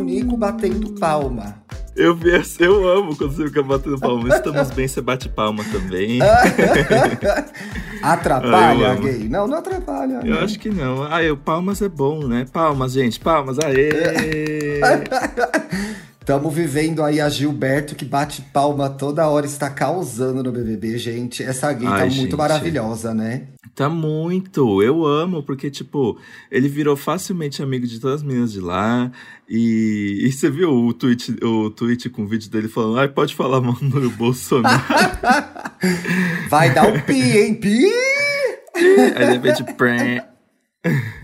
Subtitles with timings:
[0.00, 1.62] comunico batendo palma.
[1.94, 2.18] Eu,
[2.58, 4.28] eu amo quando você fica batendo palma.
[4.34, 6.18] Estamos bem, você bate palma também.
[8.02, 9.28] atrapalha, gay?
[9.28, 10.20] Não, não atrapalha.
[10.24, 10.40] Eu né?
[10.40, 11.02] acho que não.
[11.04, 12.46] Ah, eu, palmas é bom, né?
[12.50, 14.80] Palmas, gente, palmas, aê!
[16.30, 21.42] Estamos vivendo aí a Gilberto que bate palma toda hora, está causando no BBB, gente.
[21.42, 22.20] Essa gay Ai, tá gente.
[22.20, 23.48] muito maravilhosa, né?
[23.74, 26.16] Tá muito, eu amo, porque, tipo,
[26.48, 29.10] ele virou facilmente amigo de todas as meninas de lá.
[29.48, 33.34] E, e você viu o tweet, o tweet com o vídeo dele falando, ai, pode
[33.34, 34.84] falar mal no Bolsonaro.
[36.48, 37.54] Vai dar um pi, hein?
[37.56, 37.90] Pi!
[39.16, 40.28] Aí de pré.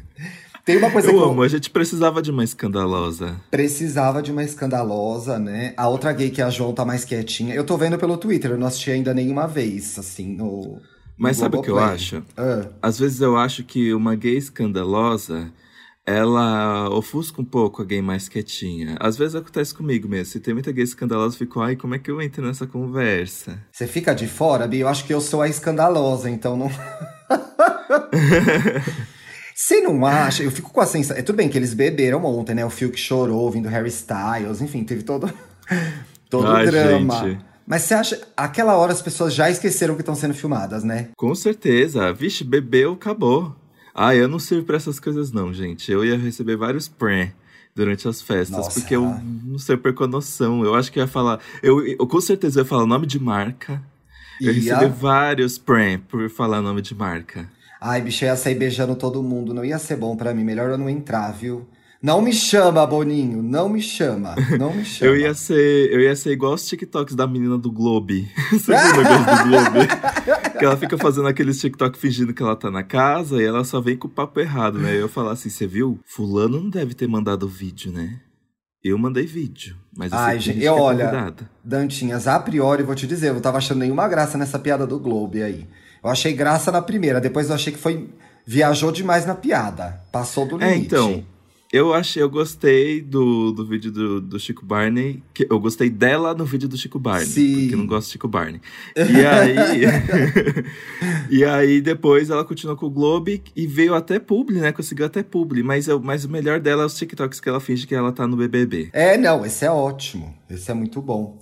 [0.66, 3.36] Tem uma coisa Eu que amo, a gente precisava de uma escandalosa.
[3.52, 5.72] precisava de uma escandalosa, né?
[5.76, 7.54] A outra gay que é a João tá mais quietinha.
[7.54, 10.80] Eu tô vendo pelo Twitter, eu não assisti ainda nenhuma vez, assim, no.
[11.16, 12.20] Mas no sabe o que eu acho?
[12.36, 15.52] Ah, Às vezes eu acho que uma gay escandalosa,
[16.04, 18.96] ela ofusca um pouco a gay mais quietinha.
[18.98, 20.26] Às vezes acontece comigo mesmo.
[20.32, 23.56] Se tem muita gay escandalosa, eu fico, ai, como é que eu entro nessa conversa?
[23.70, 24.80] você fica de fora, Bi?
[24.80, 26.68] Eu acho que eu sou a escandalosa, então não.
[29.56, 30.42] Você não acha?
[30.42, 31.16] Eu fico com a sensação.
[31.16, 32.62] É tudo bem que eles beberam ontem, né?
[32.62, 35.32] O Phil que chorou ouvindo Harry Styles, enfim, teve todo,
[36.28, 37.20] todo Ai, o drama.
[37.26, 37.40] gente.
[37.66, 38.20] Mas você acha.
[38.36, 41.08] Aquela hora as pessoas já esqueceram que estão sendo filmadas, né?
[41.16, 42.12] Com certeza.
[42.12, 43.56] Vixe, bebeu, acabou.
[43.94, 45.90] Ah, eu não sirvo pra essas coisas não, gente.
[45.90, 47.32] Eu ia receber vários pré
[47.74, 48.78] durante as festas, Nossa.
[48.78, 50.62] porque eu não sei, eu perco a noção.
[50.66, 51.40] Eu acho que ia falar...
[51.62, 53.82] Eu, eu com certeza ia falar nome de marca.
[54.38, 57.55] Eu ia receber vários pré por falar nome de marca.
[57.80, 59.52] Ai, bicho, eu ia sair beijando todo mundo.
[59.54, 60.44] Não ia ser bom pra mim.
[60.44, 61.66] Melhor eu não entrar, viu?
[62.02, 63.42] Não me chama, Boninho.
[63.42, 64.34] Não me chama.
[64.58, 65.10] Não me chama.
[65.10, 68.30] Eu ia ser, eu ia ser igual os TikToks da menina do Globe.
[68.52, 69.88] Você viu o negócio do Globe?
[70.58, 73.80] que ela fica fazendo aqueles TikTok fingindo que ela tá na casa e ela só
[73.80, 74.94] vem com o papo errado, né?
[74.98, 75.98] Eu falar assim, você viu?
[76.04, 78.20] Fulano não deve ter mandado vídeo, né?
[78.82, 81.50] Eu mandei vídeo, mas eu Ai, gente, que é olha, convidada.
[81.64, 84.98] Dantinhas, a priori, vou te dizer, eu não tava achando nenhuma graça nessa piada do
[84.98, 85.66] Globo aí.
[86.06, 88.08] Eu achei graça na primeira, depois eu achei que foi.
[88.46, 90.00] Viajou demais na piada.
[90.12, 90.72] Passou do limite.
[90.72, 91.24] É, então,
[91.72, 95.20] eu achei, eu gostei do, do vídeo do, do Chico Barney.
[95.34, 97.26] Que eu gostei dela no vídeo do Chico Barney.
[97.26, 97.54] Sim.
[97.54, 98.60] Porque eu não gosto do Chico Barney.
[98.94, 99.80] E aí.
[101.28, 104.70] e aí depois ela continuou com o Globe e veio até publi, né?
[104.70, 105.64] Conseguiu até publi.
[105.64, 108.28] Mas, eu, mas o melhor dela é os TikToks que ela finge que ela tá
[108.28, 108.90] no BBB.
[108.92, 110.32] É, não, esse é ótimo.
[110.48, 111.36] Esse é muito bom.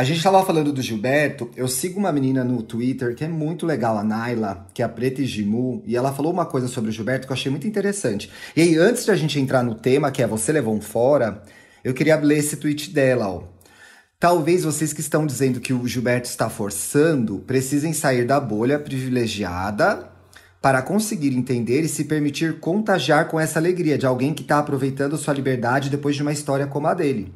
[0.00, 3.66] A gente tava falando do Gilberto, eu sigo uma menina no Twitter que é muito
[3.66, 6.92] legal, a Naila, que é a Preta Gimu, e ela falou uma coisa sobre o
[6.92, 8.30] Gilberto que eu achei muito interessante.
[8.56, 11.42] E aí, antes de a gente entrar no tema, que é Você Levou um Fora,
[11.84, 13.42] eu queria ler esse tweet dela, ó.
[14.18, 20.10] Talvez vocês que estão dizendo que o Gilberto está forçando precisem sair da bolha privilegiada
[20.62, 25.18] para conseguir entender e se permitir contagiar com essa alegria de alguém que está aproveitando
[25.18, 27.34] sua liberdade depois de uma história como a dele.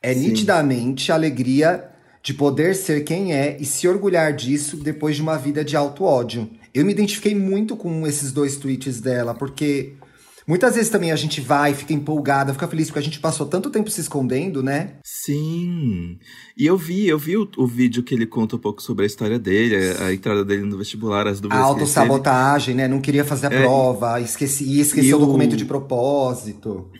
[0.00, 0.20] É Sim.
[0.20, 1.95] nitidamente a alegria
[2.26, 6.02] de poder ser quem é e se orgulhar disso depois de uma vida de alto
[6.02, 6.50] ódio.
[6.74, 9.92] Eu me identifiquei muito com esses dois tweets dela, porque
[10.44, 13.70] muitas vezes também a gente vai, fica empolgada, fica feliz porque a gente passou tanto
[13.70, 14.94] tempo se escondendo, né?
[15.04, 16.18] Sim.
[16.58, 19.06] E eu vi, eu vi o, o vídeo que ele conta um pouco sobre a
[19.06, 21.72] história dele, a, a entrada dele no vestibular, as A dúvidas teve.
[21.80, 22.88] autossabotagem, né?
[22.88, 26.90] Não queria fazer a É, prova, esqueci, e esqueceu o- documento de propósito.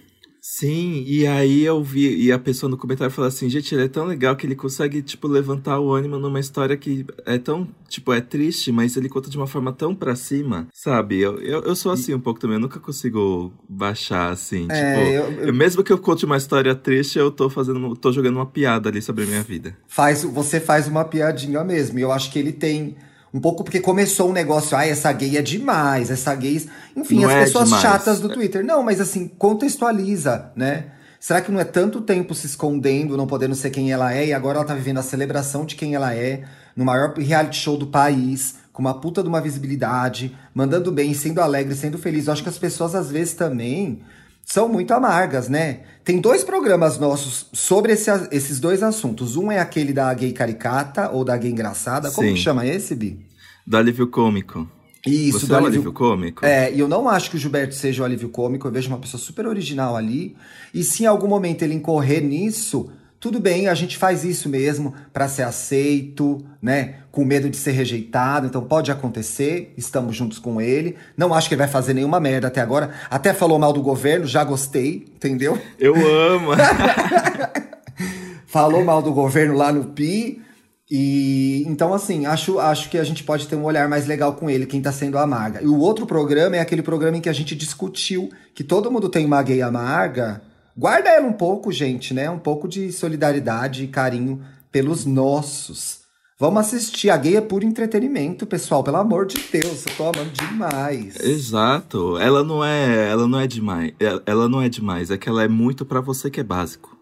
[0.48, 3.88] Sim, e aí eu vi, e a pessoa no comentário falou assim, gente, ele é
[3.88, 8.12] tão legal que ele consegue, tipo, levantar o ânimo numa história que é tão, tipo,
[8.12, 11.18] é triste, mas ele conta de uma forma tão pra cima, sabe?
[11.18, 14.98] Eu, eu, eu sou assim um pouco também, eu nunca consigo baixar, assim, É, tipo,
[15.16, 18.46] eu- eu- mesmo que eu conte uma história triste, eu tô fazendo, tô jogando uma
[18.46, 19.76] piada ali sobre a minha vida.
[19.88, 21.98] Faz, você faz uma piadinha mesmo.
[21.98, 22.96] E eu acho que ele tem
[23.36, 26.64] um pouco porque começou um negócio, ai, essa gay é demais, essa gay.
[26.96, 27.82] Enfim, Não as é pessoas demais.
[27.82, 28.64] chatas do Twitter.
[28.64, 30.86] Não, mas assim, contextualiza, né?
[31.20, 34.32] Será que não é tanto tempo se escondendo, não podendo ser quem ela é, e
[34.32, 36.44] agora ela tá vivendo a celebração de quem ela é,
[36.76, 41.40] no maior reality show do país, com uma puta de uma visibilidade, mandando bem, sendo
[41.40, 42.26] alegre, sendo feliz.
[42.26, 44.00] Eu acho que as pessoas, às vezes, também
[44.44, 45.80] são muito amargas, né?
[46.04, 49.36] Tem dois programas nossos sobre esse- esses dois assuntos.
[49.36, 52.10] Um é aquele da gay caricata ou da gay engraçada.
[52.12, 52.34] Como Sim.
[52.34, 53.25] que chama esse, Bi?
[53.66, 54.68] Do alívio cômico.
[55.06, 56.44] Isso, Você do é alívio- alívio cômico?
[56.44, 58.98] É, e eu não acho que o Gilberto seja o alívio cômico, eu vejo uma
[58.98, 60.36] pessoa super original ali.
[60.74, 62.90] E se em algum momento ele incorrer nisso,
[63.20, 66.96] tudo bem, a gente faz isso mesmo pra ser aceito, né?
[67.12, 70.96] Com medo de ser rejeitado, então pode acontecer, estamos juntos com ele.
[71.16, 72.90] Não acho que ele vai fazer nenhuma merda até agora.
[73.08, 75.56] Até falou mal do governo, já gostei, entendeu?
[75.78, 76.50] Eu amo!
[78.46, 80.42] falou mal do governo lá no PI.
[80.90, 84.48] E então, assim, acho, acho que a gente pode ter um olhar mais legal com
[84.48, 85.60] ele, quem tá sendo amarga.
[85.62, 89.08] E o outro programa é aquele programa em que a gente discutiu que todo mundo
[89.08, 90.42] tem uma gay amarga
[90.78, 92.28] Guarda ela um pouco, gente, né?
[92.28, 96.00] Um pouco de solidariedade e carinho pelos nossos.
[96.38, 97.08] Vamos assistir.
[97.08, 98.84] A gay é puro entretenimento, pessoal.
[98.84, 101.18] Pelo amor de Deus, eu tô amando demais.
[101.18, 102.18] Exato.
[102.18, 103.94] Ela não é, ela não é demais.
[104.26, 106.95] Ela não é demais, é que ela é muito para você que é básico.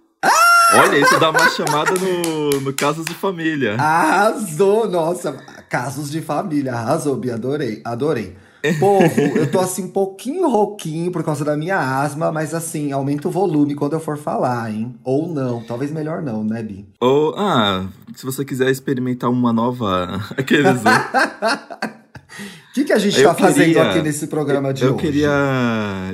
[0.72, 3.74] Olha, isso dá uma chamada no, no Casos de Família.
[3.74, 4.88] Arrasou!
[4.88, 5.32] Nossa,
[5.68, 6.72] Casos de Família.
[6.72, 7.34] Arrasou, Bia.
[7.34, 8.36] Adorei, adorei.
[8.80, 13.28] Povo, eu tô assim um pouquinho rouquinho por causa da minha asma, mas assim, aumenta
[13.28, 14.94] o volume quando eu for falar, hein?
[15.04, 16.86] Ou não, talvez melhor não, né, Bi?
[16.98, 17.84] Ou, ah,
[18.16, 20.18] se você quiser experimentar uma nova.
[20.34, 20.80] Aqueles.
[20.80, 21.92] O
[22.72, 25.02] que, que a gente eu tá queria, fazendo aqui nesse programa de eu hoje?
[25.02, 25.30] Queria,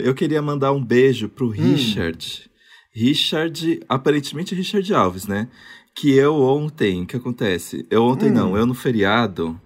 [0.01, 1.77] eu queria mandar um beijo pro hum.
[2.93, 3.81] Richard.
[3.89, 5.49] Aparentemente Richard Alves, né?
[5.95, 7.87] Que eu ontem, o que acontece?
[7.91, 8.35] Eu ontem hum.
[8.35, 9.61] não, eu no feriado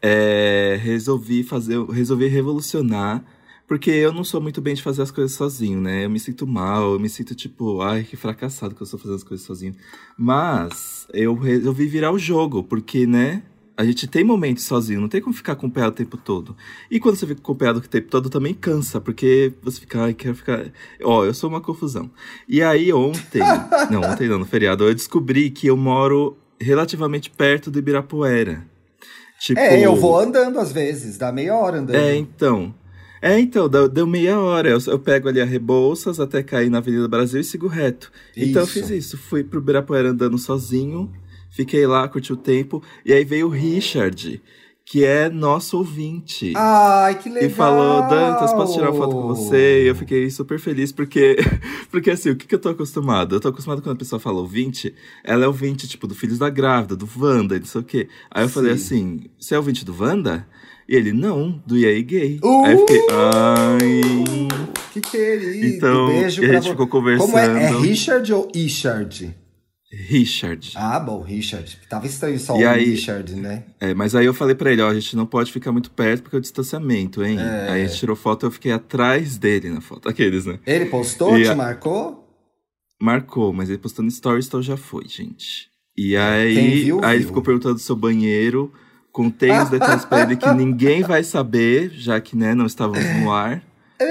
[0.00, 3.24] é, resolvi fazer, resolvi revolucionar,
[3.66, 6.04] porque eu não sou muito bem de fazer as coisas sozinho, né?
[6.04, 9.16] Eu me sinto mal, eu me sinto tipo, ai, que fracassado que eu estou fazendo
[9.16, 9.74] as coisas sozinho.
[10.16, 13.42] Mas eu resolvi virar o jogo, porque, né?
[13.76, 16.56] A gente tem momentos sozinho, não tem como ficar com o pé o tempo todo.
[16.90, 20.02] E quando você fica com o pé o tempo todo, também cansa, porque você fica,
[20.02, 20.64] ai, quero ficar.
[21.02, 22.10] Ó, eu sou uma confusão.
[22.48, 23.42] E aí, ontem.
[23.90, 28.64] não, ontem não, no feriado, eu descobri que eu moro relativamente perto do Ibirapuera.
[29.38, 29.60] Tipo...
[29.60, 31.96] É, eu vou andando às vezes, dá meia hora andando.
[31.96, 32.74] É, então.
[33.20, 34.68] É, então, deu, deu meia hora.
[34.68, 38.10] Eu, eu, pego ali a Rebouças até cair na Avenida Brasil e sigo reto.
[38.36, 38.50] Isso.
[38.50, 39.18] Então eu fiz isso.
[39.18, 41.10] Fui pro Ibirapuera andando sozinho,
[41.56, 42.82] fiquei lá, curti o tempo.
[43.04, 44.42] E aí veio o Richard,
[44.84, 46.52] que é nosso ouvinte.
[46.54, 47.48] Ai, que legal!
[47.48, 49.84] E falou, Dantas, posso tirar uma foto com você?
[49.84, 51.36] E eu fiquei super feliz, porque,
[51.90, 53.34] porque assim, o que, que eu tô acostumado?
[53.34, 54.94] Eu tô acostumado quando a pessoa fala ouvinte,
[55.24, 58.08] ela é ouvinte, tipo, do Filhos da Grávida, do Wanda, não sei o quê.
[58.30, 58.54] Aí eu Sim.
[58.54, 60.46] falei assim, você é ouvinte do Wanda?
[60.86, 62.38] E ele, não, do aí Gay.
[62.44, 62.64] Uh!
[62.64, 64.00] Aí eu fiquei, ai...
[64.92, 67.26] Que querido, então, beijo e a gente ficou conversando.
[67.26, 67.64] Como é?
[67.64, 69.34] É Richard ou Ishard?
[69.96, 70.72] Richard.
[70.74, 71.78] Ah, bom, Richard.
[71.88, 73.64] Tava estranho só e o aí, Richard, né?
[73.80, 76.22] É, mas aí eu falei pra ele, ó, a gente não pode ficar muito perto
[76.22, 77.38] porque é o distanciamento, hein?
[77.40, 77.70] É.
[77.70, 80.08] Aí a gente tirou foto e eu fiquei atrás dele na foto.
[80.08, 80.58] Aqueles, né?
[80.66, 81.54] Ele postou, e te a...
[81.54, 82.24] marcou?
[83.00, 85.68] Marcou, mas ele postou no stories, então já foi, gente.
[85.96, 88.72] E aí, viu, aí ele ficou perguntando do seu banheiro.
[89.10, 93.32] Contei os detalhes pra ele que ninguém vai saber, já que, né, não estávamos no
[93.32, 93.62] ar.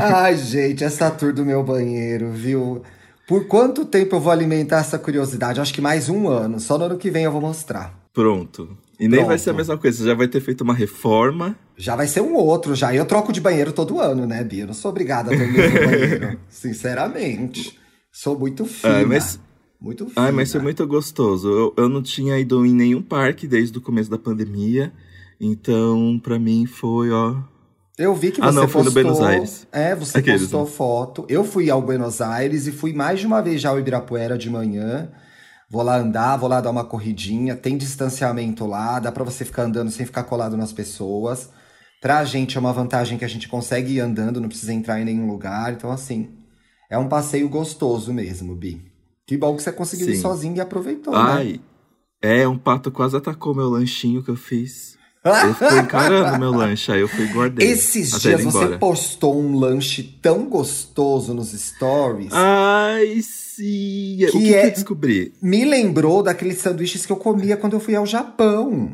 [0.00, 2.82] Ai, gente, essa tour do meu banheiro, viu?
[3.26, 5.60] Por quanto tempo eu vou alimentar essa curiosidade?
[5.60, 6.60] Acho que mais um ano.
[6.60, 7.98] Só no ano que vem eu vou mostrar.
[8.12, 8.76] Pronto.
[8.98, 9.28] E nem Pronto.
[9.28, 11.56] vai ser a mesma coisa, você já vai ter feito uma reforma.
[11.76, 12.94] Já vai ser um outro, já.
[12.94, 14.62] Eu troco de banheiro todo ano, né, Bia?
[14.62, 16.38] Eu não sou obrigada a ter o mesmo banheiro.
[16.48, 17.78] Sinceramente.
[18.12, 19.00] Sou muito fina.
[19.00, 19.40] É, mas...
[19.80, 20.26] Muito fina.
[20.26, 21.48] Ai, mas foi muito gostoso.
[21.48, 24.92] Eu, eu não tinha ido em nenhum parque desde o começo da pandemia.
[25.40, 27.36] Então, para mim, foi, ó,
[27.96, 28.84] eu vi que você ah, não, postou.
[28.84, 29.66] no Buenos Aires.
[29.70, 30.70] É, você Aqueles, postou né?
[30.70, 31.26] foto.
[31.28, 34.50] Eu fui ao Buenos Aires e fui mais de uma vez já ao Ibirapuera de
[34.50, 35.10] manhã.
[35.70, 37.54] Vou lá andar, vou lá dar uma corridinha.
[37.54, 41.50] Tem distanciamento lá, dá para você ficar andando sem ficar colado nas pessoas.
[42.00, 45.04] Pra gente é uma vantagem que a gente consegue ir andando, não precisa entrar em
[45.04, 45.72] nenhum lugar.
[45.72, 46.36] Então, assim,
[46.90, 48.92] é um passeio gostoso mesmo, Bi.
[49.26, 50.12] Que bom que você conseguiu Sim.
[50.12, 51.60] ir sozinho e aproveitou, Ai, né?
[52.20, 54.98] É, um pato quase atacou meu lanchinho que eu fiz.
[55.24, 57.66] Ele ficou encarando meu lanche, aí eu fui guardei.
[57.70, 62.30] Esses dias você postou um lanche tão gostoso nos stories.
[62.32, 64.16] Ai, sim!
[64.18, 65.32] Que o que, é, que eu descobri?
[65.40, 68.92] Me lembrou daqueles sanduíches que eu comia quando eu fui ao Japão.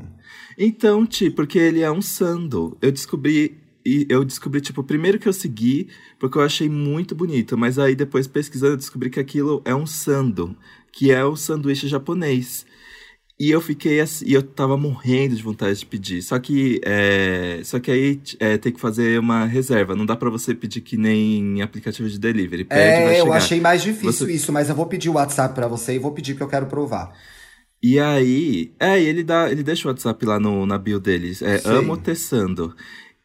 [0.57, 2.77] Então, Ti, porque ele é um sando.
[2.81, 7.57] Eu descobri e eu descobri, tipo, primeiro que eu segui, porque eu achei muito bonito,
[7.57, 10.55] mas aí depois pesquisando eu descobri que aquilo é um sando,
[10.93, 12.67] que é o sanduíche japonês.
[13.41, 16.21] E eu fiquei assim, e eu tava morrendo de vontade de pedir.
[16.21, 19.97] Só que, é, só que aí é, tem que fazer uma reserva.
[19.97, 22.67] Não dá para você pedir que nem aplicativo de delivery.
[22.67, 24.33] Pede, é, eu achei mais difícil você...
[24.35, 26.67] isso, mas eu vou pedir o WhatsApp para você e vou pedir que eu quero
[26.67, 27.15] provar.
[27.83, 31.41] E aí, é, ele dá, ele deixa o WhatsApp lá no, na bio deles.
[31.41, 31.71] É Sim.
[31.71, 32.77] Amo Tessando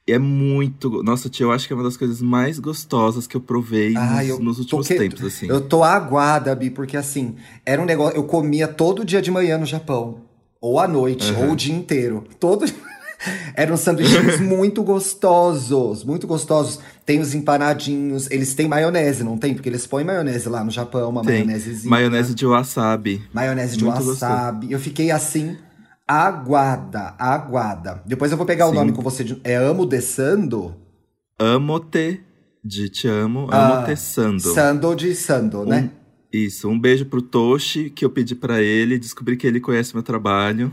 [0.08, 1.02] é muito.
[1.04, 4.18] Nossa, tia, eu acho que é uma das coisas mais gostosas que eu provei ah,
[4.18, 4.96] nos, eu nos, últimos que...
[4.96, 5.48] tempos, assim.
[5.48, 7.36] Eu tô aguada, Bi, porque assim,
[7.66, 8.16] era um negócio.
[8.16, 10.22] Eu comia todo dia de manhã no Japão.
[10.62, 11.48] Ou à noite, uhum.
[11.48, 12.24] ou o dia inteiro.
[12.40, 12.66] Todo.
[13.56, 16.80] Eram sanduíches muito gostosos, muito gostosos.
[17.06, 19.54] Tem os empanadinhos, eles têm maionese, não tem?
[19.54, 21.46] Porque eles põem maionese lá no Japão, uma tem.
[21.46, 21.90] maionesezinha.
[21.90, 23.24] Maionese de wasabi.
[23.34, 24.68] Maionese de muito wasabi.
[24.68, 24.74] Gostoso.
[24.74, 25.58] Eu fiquei assim,
[26.08, 28.02] Aguada, aguada.
[28.06, 28.72] Depois eu vou pegar Sim.
[28.72, 29.24] o nome com você.
[29.24, 29.42] De...
[29.44, 30.76] É Amo de Sando?
[31.40, 32.24] Amo te
[32.66, 34.40] de te amo, amo ah, te sando.
[34.40, 35.92] Sando de sando, né?
[36.36, 40.04] Isso, um beijo pro Toshi, que eu pedi para ele, descobri que ele conhece meu
[40.04, 40.70] trabalho.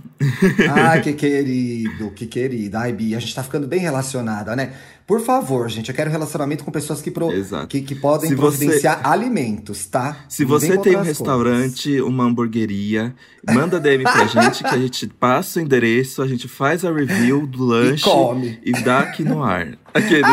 [0.74, 2.76] Ai, que querido, que querido.
[2.76, 4.72] Ai, Bia, a gente tá ficando bem relacionada, né?
[5.06, 7.28] Por favor, gente, eu quero relacionamento com pessoas que, pro...
[7.68, 9.08] que, que, podem Se providenciar você...
[9.08, 10.24] alimentos, tá?
[10.28, 12.08] Se você tem um restaurante, coisas.
[12.08, 13.14] uma hamburgueria,
[13.46, 17.46] manda DM pra gente que a gente passa o endereço, a gente faz a review
[17.46, 18.58] do lanche e, come.
[18.64, 19.78] e dá aqui no ar.
[19.94, 20.26] Aqueles.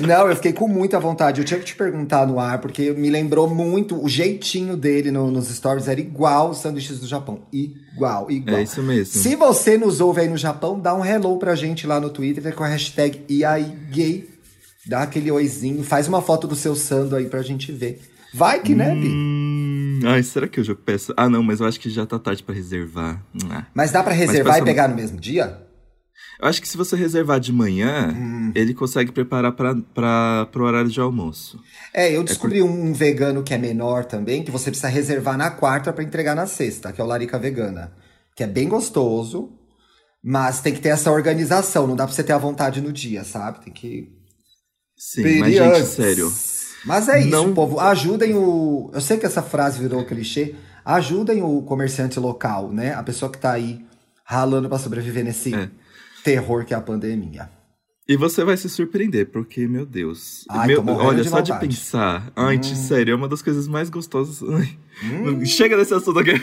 [0.00, 1.40] Não, eu fiquei com muita vontade.
[1.40, 4.02] Eu tinha que te perguntar no ar, porque me lembrou muito.
[4.02, 7.42] O jeitinho dele no, nos stories era igual os sanduíches do Japão.
[7.52, 8.58] Igual, igual.
[8.58, 9.20] É isso mesmo.
[9.20, 12.54] Se você nos ouve aí no Japão, dá um hello pra gente lá no Twitter
[12.54, 14.28] com a hashtag IAIGay.
[14.86, 18.00] Dá aquele oizinho, faz uma foto do seu sando aí pra gente ver.
[18.32, 19.08] Vai que, né, Bi?
[19.08, 21.12] Hum, ai, será que eu já peço?
[21.16, 23.20] Ah, não, mas eu acho que já tá tarde para reservar.
[23.50, 23.64] Ah.
[23.74, 25.65] Mas dá para reservar e pegar no mesmo dia?
[26.40, 28.52] Eu acho que se você reservar de manhã, hum.
[28.54, 31.58] ele consegue preparar para o horário de almoço.
[31.94, 32.70] É, eu descobri é por...
[32.70, 36.46] um vegano que é menor também, que você precisa reservar na quarta para entregar na
[36.46, 37.92] sexta, que é o Larica Vegana.
[38.34, 39.50] Que é bem gostoso,
[40.22, 43.24] mas tem que ter essa organização, não dá para você ter a vontade no dia,
[43.24, 43.64] sabe?
[43.64, 44.12] Tem que.
[44.96, 46.32] Sim, mas gente, sério.
[46.84, 47.54] Mas é isso, não...
[47.54, 47.80] povo.
[47.80, 48.90] Ajudem o.
[48.92, 50.54] Eu sei que essa frase virou clichê.
[50.84, 52.94] Ajudem o comerciante local, né?
[52.94, 53.84] A pessoa que tá aí
[54.22, 55.54] ralando para sobreviver nesse.
[55.54, 55.70] É
[56.26, 57.48] terror que é a pandemia.
[58.08, 60.44] E você vai se surpreender, porque, meu Deus.
[60.48, 62.32] Ai, meu, olha, de só de pensar.
[62.34, 62.62] Ai, hum.
[62.62, 64.42] sério, é uma das coisas mais gostosas.
[64.42, 65.44] Hum.
[65.44, 66.32] Chega desse assunto aqui.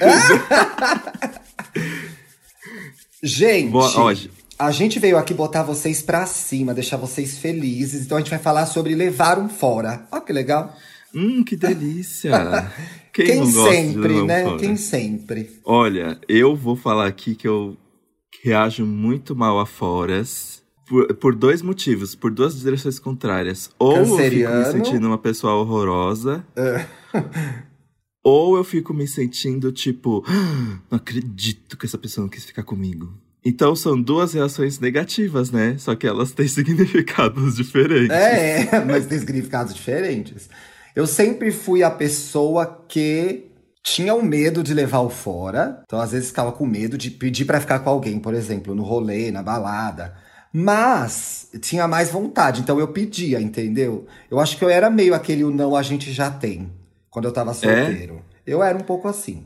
[3.22, 4.14] gente, Boa,
[4.58, 8.06] a gente veio aqui botar vocês pra cima, deixar vocês felizes.
[8.06, 10.06] Então a gente vai falar sobre levar um fora.
[10.12, 10.74] Ó, que legal.
[11.14, 12.32] Hum, que delícia.
[13.14, 14.44] Quem, Quem sempre, né?
[14.44, 14.60] Fora?
[14.60, 15.60] Quem sempre.
[15.64, 17.78] Olha, eu vou falar aqui que eu
[18.44, 20.62] reajo muito mal a foras.
[20.86, 23.72] Por, por dois motivos, por duas direções contrárias.
[23.80, 24.56] Ou Canceriano.
[24.58, 26.46] eu fico me sentindo uma pessoa horrorosa.
[26.58, 26.86] É.
[28.22, 32.64] ou eu fico me sentindo tipo, ah, não acredito que essa pessoa não quis ficar
[32.64, 33.14] comigo.
[33.46, 35.78] Então são duas reações negativas, né?
[35.78, 38.12] Só que elas têm significados diferentes.
[38.12, 40.50] É, mas têm significados diferentes.
[40.94, 43.53] Eu sempre fui a pessoa que
[43.84, 45.82] tinha o medo de levar o fora.
[45.84, 48.84] Então, às vezes, ficava com medo de pedir para ficar com alguém, por exemplo, no
[48.84, 50.16] rolê, na balada.
[50.52, 54.06] Mas tinha mais vontade, então eu pedia, entendeu?
[54.30, 56.72] Eu acho que eu era meio aquele o não a gente já tem,
[57.10, 57.54] quando eu tava é?
[57.54, 58.18] solteiro.
[58.18, 58.20] É?
[58.46, 59.44] Eu era um pouco assim.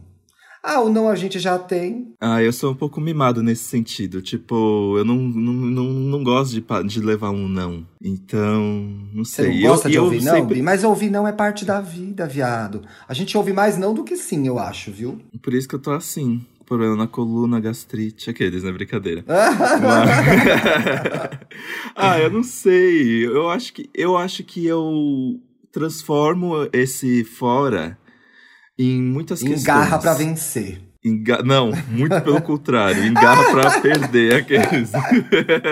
[0.64, 2.14] Ah, o não a gente já tem.
[2.20, 4.22] Ah, eu sou um pouco mimado nesse sentido.
[4.22, 7.86] Tipo, eu não, não, não, não gosto de, de levar um não.
[8.04, 8.62] Então,
[9.14, 9.46] não sei.
[9.46, 10.36] Você não gosta eu, de ouvir não?
[10.36, 10.62] Sempre...
[10.62, 12.82] Mas ouvir não é parte da vida, viado.
[13.08, 15.20] A gente ouve mais não do que sim, eu acho, viu?
[15.42, 16.46] Por isso que eu tô assim.
[16.66, 18.72] Problema na coluna, gastrite, aqueles, né?
[18.74, 19.24] Brincadeira.
[19.28, 20.10] Mas...
[21.96, 23.26] ah, eu não sei.
[23.26, 25.40] Eu acho que eu acho que eu
[25.72, 27.98] transformo esse fora
[28.78, 29.76] em muitas Engarra questões.
[29.78, 30.88] Engarra para vencer.
[31.04, 31.42] Enga...
[31.44, 33.06] Não, muito pelo contrário.
[33.06, 34.92] Engarra pra perder aqueles.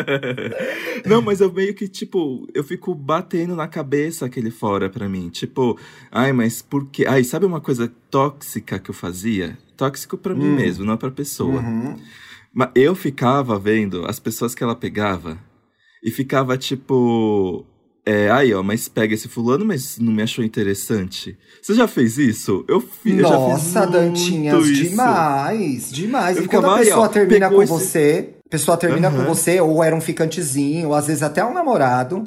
[1.06, 5.30] não, mas eu meio que, tipo, eu fico batendo na cabeça aquele fora pra mim.
[5.30, 5.78] Tipo,
[6.12, 7.06] ai, mas por quê?
[7.08, 9.58] Ai, sabe uma coisa tóxica que eu fazia?
[9.76, 10.38] Tóxico pra hum.
[10.38, 11.62] mim mesmo, não pra pessoa.
[11.62, 11.96] Uhum.
[12.54, 15.38] Mas eu ficava vendo as pessoas que ela pegava
[16.02, 17.66] e ficava, tipo,
[18.06, 21.36] é, aí, ó, mas pega esse fulano, mas não me achou interessante.
[21.60, 22.64] Você já fez isso?
[22.68, 26.38] Eu, fi, Nossa, eu Dantinhas, demais, demais.
[26.38, 27.72] Eu e quando a pessoa aí, ó, termina com esse...
[27.72, 29.18] você, a pessoa termina uhum.
[29.18, 32.26] com você, ou era um ficantezinho, ou às vezes até um namorado,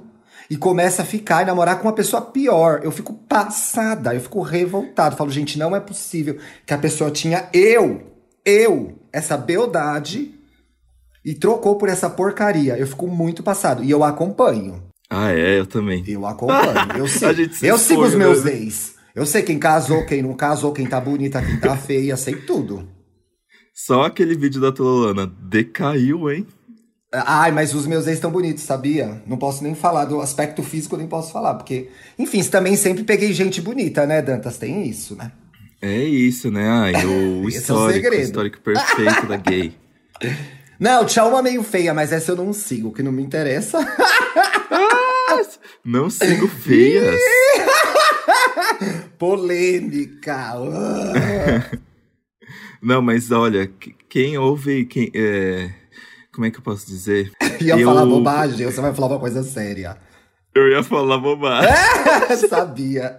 [0.51, 2.81] e começa a ficar e namorar com uma pessoa pior.
[2.83, 5.15] Eu fico passada, eu fico revoltado.
[5.15, 8.03] Falo, gente, não é possível que a pessoa tinha eu,
[8.45, 10.35] eu, essa beldade,
[11.25, 12.77] e trocou por essa porcaria.
[12.77, 13.85] Eu fico muito passado.
[13.85, 14.88] E eu acompanho.
[15.11, 15.59] Ah, é?
[15.59, 16.05] Eu também.
[16.07, 16.99] Eu acompanho.
[16.99, 18.53] Eu, sigo, eu sigo os meus né?
[18.53, 18.95] ex.
[19.15, 22.88] Eu sei quem casou, quem não casou, quem tá bonita, quem tá feia, sei tudo.
[23.75, 26.47] Só aquele vídeo da Tololana decaiu, hein?
[27.12, 29.23] Ai, mas os meus ex estão bonitos, sabia?
[29.27, 31.88] Não posso nem falar do aspecto físico, nem posso falar, porque,
[32.19, 34.59] enfim, também sempre peguei gente bonita, né, Dantas?
[34.59, 35.33] Tem isso, né?
[35.81, 36.69] É isso, né?
[36.69, 39.73] Ai, o histórico, é o histórico perfeito da gay.
[40.79, 43.79] Não, tchau uma meio feia, mas essa eu não sigo, que não me interessa.
[45.85, 47.19] Não sigo feias.
[49.19, 50.55] Polêmica.
[52.83, 53.71] Não, mas olha,
[54.09, 54.85] quem ouve.
[54.87, 55.71] Quem, é...
[56.33, 57.33] Como é que eu posso dizer?
[57.61, 57.87] Ia eu...
[57.87, 59.97] falar bobagem, você vai falar uma coisa séria.
[60.59, 61.71] Eu ia falar bobagem.
[62.50, 63.17] Sabia.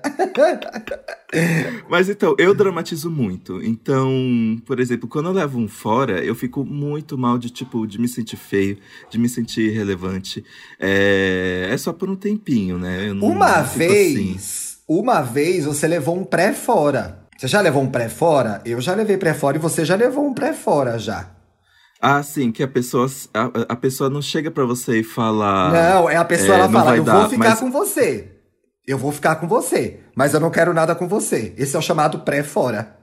[1.90, 3.64] Mas então, eu dramatizo muito.
[3.64, 7.98] Então, por exemplo, quando eu levo um fora, eu fico muito mal de, tipo, de
[7.98, 8.78] me sentir feio,
[9.10, 10.44] de me sentir irrelevante.
[10.78, 13.10] É, é só por um tempinho, né?
[13.22, 14.84] Uma vez, assim.
[14.86, 17.20] uma vez você levou um pré fora.
[17.38, 18.62] Você já levou um pré fora?
[18.66, 21.39] Eu já levei pré fora e você já levou um pré fora já.
[22.02, 25.70] Ah, sim, que a pessoa, a, a pessoa não chega para você e fala.
[25.70, 27.60] Não, é a pessoa é, ela fala, eu dar, vou ficar mas...
[27.60, 28.36] com você.
[28.88, 31.54] Eu vou ficar com você, mas eu não quero nada com você.
[31.58, 32.98] Esse é o chamado pré-fora.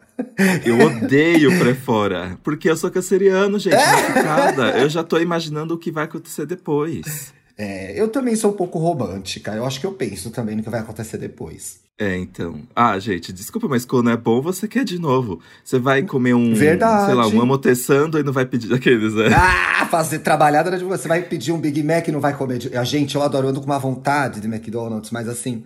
[0.64, 4.82] Eu odeio pré-fora, porque eu sou canceriano, gente, é?
[4.82, 7.34] Eu já tô imaginando o que vai acontecer depois.
[7.58, 9.54] É, eu também sou um pouco romântica.
[9.54, 11.80] Eu acho que eu penso também no que vai acontecer depois.
[11.98, 12.60] É, então.
[12.74, 15.40] Ah, gente, desculpa, mas quando é bom, você quer de novo.
[15.64, 17.06] Você vai comer um, Verdade.
[17.06, 19.28] sei lá, um amotessando e não vai pedir aqueles, né?
[19.34, 22.58] Ah, fazer trabalhada de você vai pedir um Big Mac e não vai comer.
[22.58, 22.76] De...
[22.76, 25.64] A gente, eu adoro, eu ando com uma vontade de McDonald's, mas assim,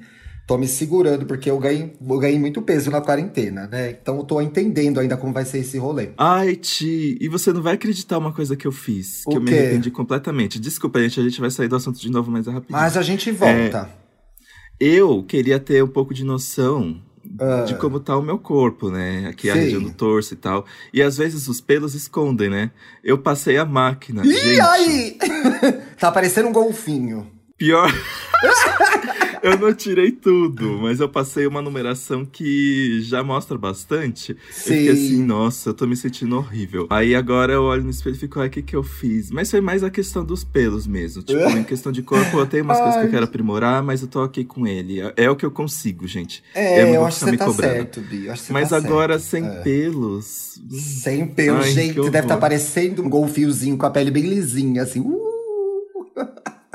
[0.50, 3.90] tô me segurando, porque eu ganhei, eu ganhei muito peso na quarentena, né?
[3.90, 6.08] Então eu tô entendendo ainda como vai ser esse rolê.
[6.18, 9.36] Ai, Ti, e você não vai acreditar uma coisa que eu fiz, o que quê?
[9.36, 10.58] eu me arrependi completamente.
[10.58, 12.80] Desculpa, gente, a gente vai sair do assunto de novo, mas é rapidinho.
[12.80, 13.88] Mas a gente volta.
[13.96, 18.90] É eu queria ter um pouco de noção uh, de como tá o meu corpo,
[18.90, 19.28] né?
[19.28, 19.50] Aqui sim.
[19.50, 20.66] a região do torso e tal.
[20.92, 22.72] E às vezes os pelos escondem, né?
[23.04, 24.26] Eu passei a máquina.
[24.26, 24.60] E gente.
[24.60, 25.18] aí?
[25.96, 27.30] tá parecendo um golfinho.
[27.56, 27.88] Pior.
[29.42, 34.36] eu não tirei tudo, mas eu passei uma numeração que já mostra bastante.
[34.50, 34.72] Sim.
[34.72, 36.86] Eu fiquei assim, nossa, eu tô me sentindo horrível.
[36.90, 39.30] Aí agora eu olho no espelho e fico, ai, o que que eu fiz?
[39.30, 41.22] Mas foi mais a questão dos pelos mesmo.
[41.22, 42.82] Tipo, em questão de corpo, eu tenho umas ai.
[42.84, 45.00] coisas que eu quero aprimorar, mas eu tô aqui com ele.
[45.00, 46.42] É, é o que eu consigo, gente.
[46.54, 47.72] É, eu, eu acho que você tá cobrando.
[47.72, 48.26] certo, Bi.
[48.26, 49.30] Eu acho que mas tá agora certo.
[49.30, 49.62] sem é.
[49.62, 50.60] pelos.
[51.02, 51.94] Sem pelos, ai, gente.
[51.94, 55.00] Deve estar tá parecendo um golfinhozinho com a pele bem lisinha, assim.
[55.00, 55.29] Uh!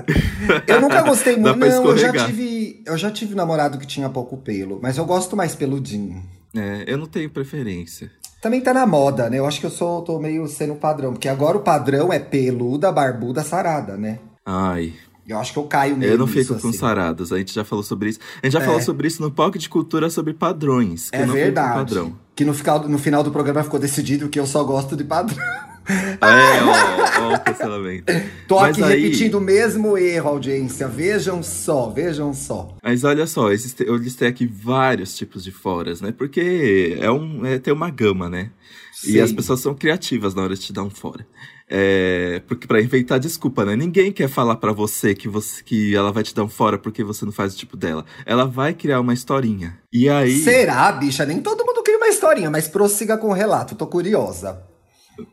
[0.67, 1.57] eu nunca gostei muito.
[1.57, 2.83] Não, eu já tive.
[2.85, 6.23] Eu já tive namorado que tinha pouco pelo, mas eu gosto mais peludinho.
[6.55, 8.11] É, eu não tenho preferência.
[8.41, 9.39] Também tá na moda, né?
[9.39, 12.91] Eu acho que eu sou tô meio sendo padrão, porque agora o padrão é peluda,
[12.91, 14.19] barbuda, sarada, né?
[14.45, 14.93] Ai.
[15.27, 16.77] Eu acho que eu caio meio Eu não fico com assim.
[16.77, 18.19] saradas, a gente já falou sobre isso.
[18.43, 18.65] A gente já é.
[18.65, 21.09] falou sobre isso no Pocket de Cultura sobre padrões.
[21.11, 22.13] é verdade.
[22.35, 25.74] Que no final, no final do programa ficou decidido que eu só gosto de padrão.
[26.21, 28.11] É, ó, ó o cancelamento.
[28.11, 29.01] Aqui aí...
[29.01, 30.87] repetindo o mesmo erro, audiência.
[30.87, 32.75] Vejam só, vejam só.
[32.83, 36.11] Mas olha só, existe, eu listei aqui vários tipos de foras, né?
[36.11, 38.49] Porque é um, é, tem uma gama, né?
[38.93, 39.13] Sim.
[39.13, 41.27] E as pessoas são criativas na hora de te dar um fora.
[41.67, 43.75] É, porque para inventar desculpa, né?
[43.75, 47.03] Ninguém quer falar para você que você que ela vai te dar um fora porque
[47.03, 48.05] você não faz o tipo dela.
[48.25, 49.77] Ela vai criar uma historinha.
[49.91, 51.25] E aí Será, bicha?
[51.25, 54.74] Nem todo mundo cria uma historinha, mas prossiga com o relato, tô curiosa.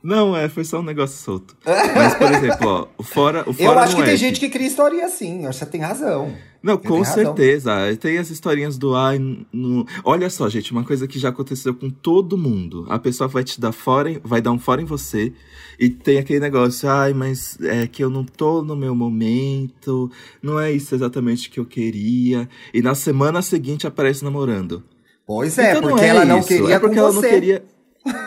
[0.03, 1.57] Não, é, foi só um negócio solto.
[1.65, 4.49] Mas, por exemplo, ó, o fora, o fora Eu acho que tem é gente que
[4.49, 6.33] cria historinha assim, você tem razão.
[6.63, 7.75] Não, com certeza.
[7.75, 7.97] Razão.
[7.97, 9.19] Tem as historinhas do ai.
[9.53, 9.85] No...
[10.05, 12.87] Olha só, gente, uma coisa que já aconteceu com todo mundo.
[12.89, 15.33] A pessoa vai te dar fora, vai dar um fora em você,
[15.79, 20.61] e tem aquele negócio, ai, mas é que eu não tô no meu momento, não
[20.61, 22.49] é isso exatamente que eu queria.
[22.73, 24.85] E na semana seguinte aparece namorando.
[25.27, 26.49] Pois é, então, porque é ela não isso.
[26.49, 26.75] queria.
[26.75, 27.27] É porque ela você.
[27.27, 27.65] não queria.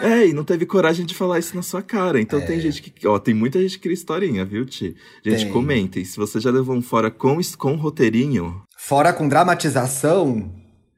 [0.02, 2.20] É, e não teve coragem de falar isso na sua cara.
[2.20, 2.46] Então é.
[2.46, 3.08] tem gente que.
[3.08, 4.96] Ó, tem muita gente que cria historinha, viu, Ti?
[5.24, 5.52] Gente, tem.
[5.52, 6.06] comentem.
[6.06, 8.62] Se você já levou um fora com, com roteirinho.
[8.78, 10.52] Fora com dramatização,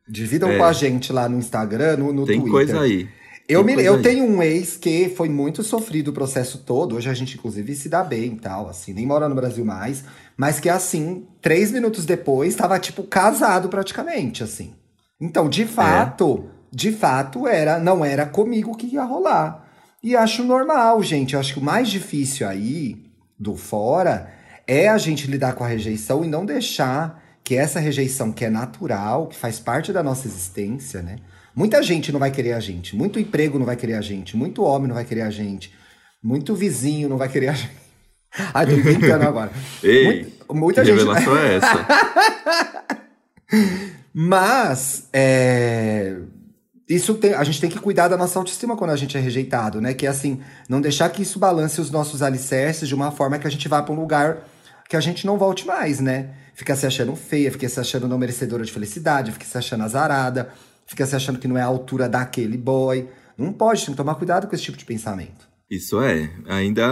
[0.08, 0.58] dividam é.
[0.58, 2.44] com a gente lá no Instagram, no, no tem Twitter.
[2.44, 3.10] Tem coisa aí.
[3.48, 6.98] Eu, me, eu tenho um ex que foi muito sofrido o processo todo.
[6.98, 10.04] Hoje a gente, inclusive, se dá bem e tal, assim, nem mora no Brasil mais.
[10.36, 14.74] Mas que, assim, três minutos depois, tava, tipo, casado praticamente, assim.
[15.20, 15.66] Então, de é.
[15.66, 16.50] fato.
[16.54, 19.67] É de fato era não era comigo que ia rolar.
[20.03, 21.34] E acho normal, gente.
[21.34, 23.03] Eu acho que o mais difícil aí
[23.39, 24.32] do fora
[24.65, 28.49] é a gente lidar com a rejeição e não deixar que essa rejeição que é
[28.49, 31.17] natural, que faz parte da nossa existência, né?
[31.56, 34.63] Muita gente não vai querer a gente, muito emprego não vai querer a gente, muito
[34.63, 35.73] homem não vai querer a gente,
[36.21, 37.71] muito vizinho não vai querer a gente.
[38.53, 39.51] Ai, tô inventando agora.
[39.82, 40.97] Ei, Muita, muita que gente.
[40.97, 41.88] revelação é essa?
[44.13, 46.17] Mas, é
[46.89, 49.82] isso tem, a gente tem que cuidar da nossa autoestima quando a gente é rejeitado,
[49.82, 49.93] né?
[49.93, 53.45] Que é assim, não deixar que isso balance os nossos alicerces de uma forma que
[53.45, 54.47] a gente vá para um lugar
[54.88, 56.30] que a gente não volte mais, né?
[56.54, 60.50] Fica se achando feia, fica se achando não merecedora de felicidade, fica se achando azarada,
[60.86, 63.10] fica se achando que não é a altura daquele boy.
[63.38, 65.47] Não pode, tem que tomar cuidado com esse tipo de pensamento.
[65.69, 66.84] Isso é, ainda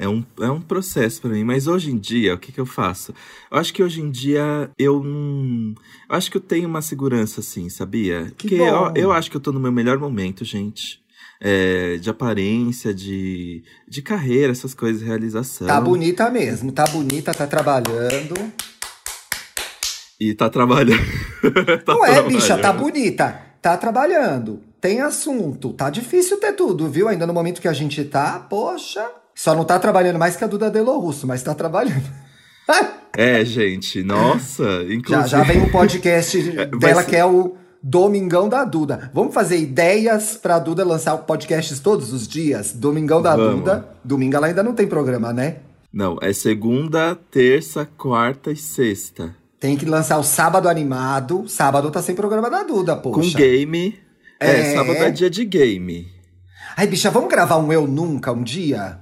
[0.00, 2.66] é um, é um processo para mim, mas hoje em dia, o que, que eu
[2.66, 3.14] faço?
[3.48, 5.72] Eu acho que hoje em dia eu não.
[6.10, 8.32] Eu acho que eu tenho uma segurança, assim, sabia?
[8.36, 11.00] Que Porque eu, eu acho que eu tô no meu melhor momento, gente.
[11.40, 15.68] É, de aparência, de, de carreira, essas coisas, realização.
[15.68, 18.34] Tá bonita mesmo, tá bonita, tá trabalhando.
[20.18, 21.04] E tá trabalhando.
[21.84, 25.72] tá não é, bicha, tá bonita, tá trabalhando tem assunto.
[25.72, 27.08] Tá difícil ter tudo, viu?
[27.08, 29.10] Ainda no momento que a gente tá, poxa.
[29.34, 32.04] Só não tá trabalhando mais que a Duda Delo Russo, mas tá trabalhando.
[33.16, 35.28] É, gente, nossa, inclusive...
[35.28, 36.40] Já, já vem um podcast
[36.80, 37.10] dela ser...
[37.10, 39.08] que é o Domingão da Duda.
[39.14, 42.72] Vamos fazer ideias pra Duda lançar podcasts todos os dias?
[42.72, 43.60] Domingão da Vamos.
[43.60, 43.88] Duda.
[44.02, 45.58] Domingo ela ainda não tem programa, né?
[45.92, 49.36] Não, é segunda, terça, quarta e sexta.
[49.60, 51.44] Tem que lançar o sábado animado.
[51.46, 53.30] Sábado tá sem programa da Duda, poxa.
[53.30, 54.03] Com game.
[54.40, 56.08] É, é sábado é dia de game.
[56.76, 58.98] Ai, bicha, vamos gravar um Eu Nunca um dia?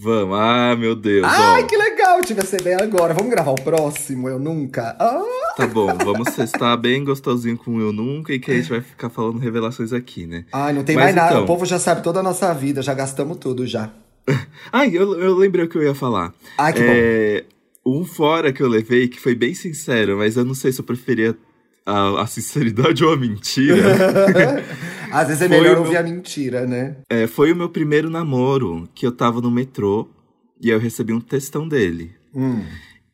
[0.00, 1.24] Vamos, ah, meu Deus.
[1.26, 1.66] Ai, ó.
[1.66, 3.12] que legal, tive essa ideia agora.
[3.12, 4.96] Vamos gravar o próximo, Eu Nunca?
[5.00, 5.24] Ah.
[5.56, 9.10] Tá bom, vamos estar bem gostosinho com Eu Nunca e que a gente vai ficar
[9.10, 10.44] falando revelações aqui, né?
[10.52, 11.32] Ai, não tem Mas mais nada.
[11.32, 11.42] Então...
[11.44, 13.90] O povo já sabe toda a nossa vida, já gastamos tudo já.
[14.72, 16.32] Ai, eu, eu lembrei o que eu ia falar.
[16.56, 17.44] Ai, que é,
[17.84, 17.98] bom.
[18.00, 20.84] Um fora que eu levei, que foi bem sincero, mas eu não sei se eu
[20.84, 21.36] preferia
[21.88, 24.62] a, a sinceridade ou a mentira.
[25.10, 26.96] Às vezes é melhor meu, ouvir a mentira, né?
[27.08, 30.06] É, foi o meu primeiro namoro, que eu tava no metrô
[30.60, 32.12] e eu recebi um textão dele.
[32.34, 32.62] Hum.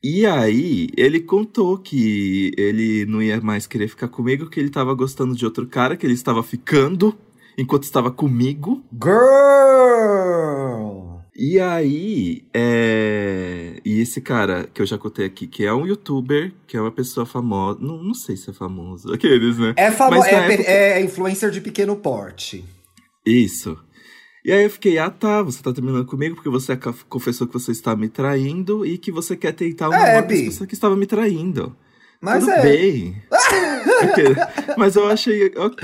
[0.03, 4.93] E aí, ele contou que ele não ia mais querer ficar comigo, que ele tava
[4.93, 7.17] gostando de outro cara, que ele estava ficando
[7.57, 8.85] enquanto estava comigo.
[8.93, 10.74] Girl!
[11.37, 13.81] E aí, é...
[13.85, 16.93] e esse cara que eu já contei aqui, que é um youtuber, que é uma
[16.93, 19.75] pessoa famosa, não, não sei se é famoso, aqueles, né?
[19.77, 20.71] É famoso, é, época...
[20.71, 22.65] é influencer de pequeno porte.
[23.27, 23.77] Isso.
[24.45, 27.73] E aí eu fiquei, ah tá, você tá terminando comigo porque você confessou que você
[27.73, 31.75] está me traindo e que você quer tentar uma é, pessoa que estava me traindo.
[32.21, 32.63] Mas Tudo é.
[32.63, 33.23] bem.
[34.79, 35.75] mas eu achei, eu,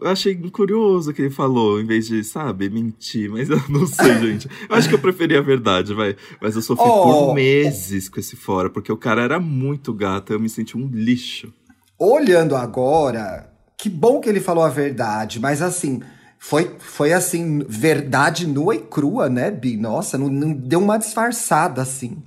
[0.00, 3.30] eu, achei curioso o que ele falou, em vez de, sabe, mentir.
[3.30, 4.48] Mas eu não sei, gente.
[4.68, 6.16] Eu acho que eu preferia a verdade, vai.
[6.40, 10.32] Mas eu sofri oh, por meses com esse fora, porque o cara era muito gato,
[10.32, 11.52] eu me senti um lixo.
[11.98, 16.00] Olhando agora, que bom que ele falou a verdade, mas assim.
[16.40, 19.76] Foi, foi assim, verdade nua e crua, né, Bi?
[19.76, 22.22] Nossa, não, não deu uma disfarçada assim.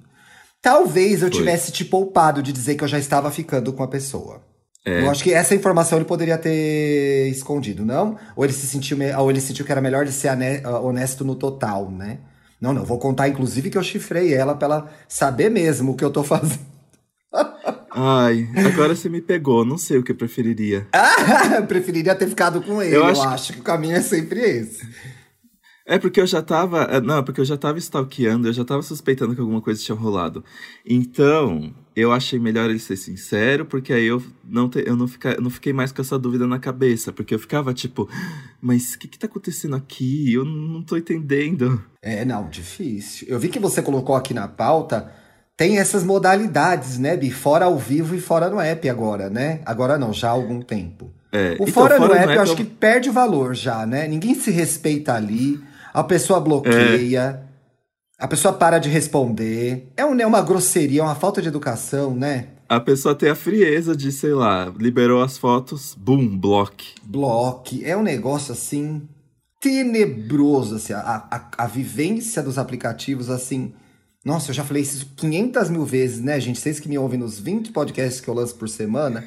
[0.62, 1.40] Talvez eu Foi.
[1.40, 4.42] tivesse te poupado de dizer que eu já estava ficando com a pessoa.
[4.86, 5.02] É.
[5.04, 8.18] Eu acho que essa informação ele poderia ter escondido, não?
[8.36, 11.36] Ou ele se sentiu, ou ele sentiu que era melhor de ser ah, honesto no
[11.36, 12.20] total, né?
[12.60, 16.04] Não, não, vou contar inclusive que eu chifrei ela pra ela saber mesmo o que
[16.04, 16.72] eu tô fazendo.
[17.94, 20.88] Ai, agora você me pegou, não sei o que eu preferiria.
[20.94, 24.40] Ah, preferiria ter ficado com ele, eu acho, eu acho que o caminho é sempre
[24.40, 24.88] esse.
[25.92, 26.84] É porque eu já tava.
[26.84, 29.94] É, não, porque eu já tava stalkeando, eu já tava suspeitando que alguma coisa tinha
[29.94, 30.42] rolado.
[30.86, 35.36] Então, eu achei melhor ele ser sincero, porque aí eu não, te, eu não, fica,
[35.42, 37.12] não fiquei mais com essa dúvida na cabeça.
[37.12, 38.10] Porque eu ficava tipo,
[38.62, 40.34] mas o que, que tá acontecendo aqui?
[40.34, 41.84] Eu não tô entendendo.
[42.02, 43.28] É, não, difícil.
[43.30, 45.12] Eu vi que você colocou aqui na pauta.
[45.58, 47.32] Tem essas modalidades, né, Bi?
[47.32, 49.60] Fora ao vivo e fora no app agora, né?
[49.66, 51.12] Agora não, já há algum tempo.
[51.34, 54.08] É, o então, fora, fora no app, eu acho que perde valor já, né?
[54.08, 55.60] Ninguém se respeita ali
[55.94, 57.44] a pessoa bloqueia,
[58.20, 58.24] é.
[58.24, 59.92] a pessoa para de responder.
[59.96, 62.48] É, um, é uma grosseria, é uma falta de educação, né?
[62.68, 66.96] A pessoa tem a frieza de, sei lá, liberou as fotos, boom, bloque.
[67.04, 67.84] Bloque.
[67.84, 69.08] É um negócio assim
[69.60, 73.74] tenebroso, assim, a, a, a vivência dos aplicativos, assim.
[74.26, 76.60] Nossa, eu já falei isso 500 mil vezes, né, gente?
[76.60, 79.24] Vocês que me ouvem nos 20 podcasts que eu lanço por semana.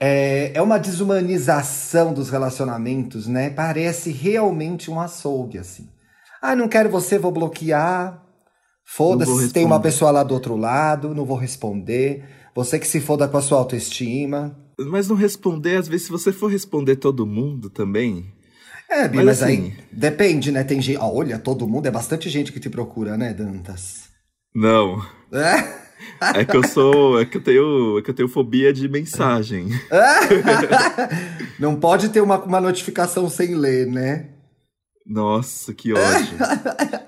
[0.00, 3.50] É, é uma desumanização dos relacionamentos, né?
[3.50, 5.88] Parece realmente um açougue, assim.
[6.40, 8.22] Ah, não quero você, vou bloquear.
[8.84, 12.24] Foda-se, tem uma pessoa lá do outro lado, não vou responder.
[12.54, 14.56] Você que se foda com a sua autoestima.
[14.78, 18.32] Mas não responder, às vezes, se você for responder todo mundo também.
[18.88, 20.64] É, Bi, mas, mas assim, aí depende, né?
[20.64, 20.98] Tem gente.
[20.98, 24.08] olha, todo mundo, é bastante gente que te procura, né, Dantas?
[24.54, 25.04] Não.
[25.32, 25.87] É?
[26.34, 27.20] É que eu sou.
[27.20, 29.68] É que eu tenho, é que eu tenho fobia de mensagem.
[31.58, 34.26] Não pode ter uma, uma notificação sem ler, né?
[35.06, 36.38] Nossa, que ódio.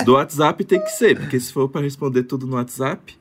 [0.05, 3.19] Do WhatsApp tem que ser, porque se for para responder tudo no WhatsApp,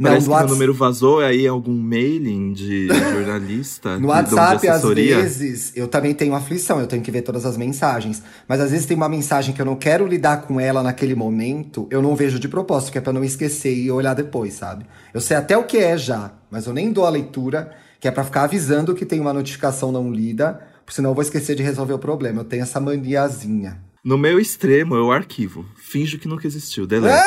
[0.00, 0.48] não, Parece que WhatsApp...
[0.48, 3.98] meu número vazou aí algum mailing de jornalista.
[4.00, 8.22] no WhatsApp, às vezes, eu também tenho aflição, eu tenho que ver todas as mensagens.
[8.48, 11.86] Mas às vezes tem uma mensagem que eu não quero lidar com ela naquele momento,
[11.90, 14.86] eu não vejo de propósito, que é pra não esquecer e olhar depois, sabe?
[15.12, 18.10] Eu sei até o que é já, mas eu nem dou a leitura, que é
[18.10, 21.92] para ficar avisando que tem uma notificação não lida, senão eu vou esquecer de resolver
[21.92, 22.40] o problema.
[22.40, 23.78] Eu tenho essa maniazinha.
[24.02, 25.66] No meu extremo, eu arquivo.
[25.76, 26.86] Finjo que nunca existiu.
[26.86, 27.22] Delete.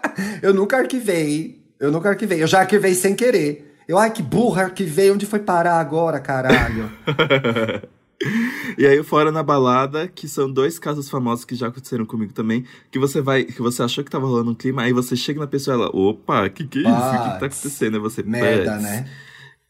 [0.42, 1.60] eu nunca arquivei.
[1.78, 2.42] Eu nunca arquivei.
[2.42, 3.76] Eu já arquivei sem querer.
[3.88, 5.10] Eu, ai, que burra, arquivei.
[5.10, 6.90] Onde foi parar agora, caralho?
[8.78, 12.64] e aí, fora na balada, que são dois casos famosos que já aconteceram comigo também,
[12.90, 15.46] que você vai, que você achou que tava rolando um clima, aí você chega na
[15.46, 16.90] pessoa e ela, opa, que que é isso?
[16.90, 17.94] O que, que tá acontecendo?
[17.94, 19.08] Aí você, merda, né?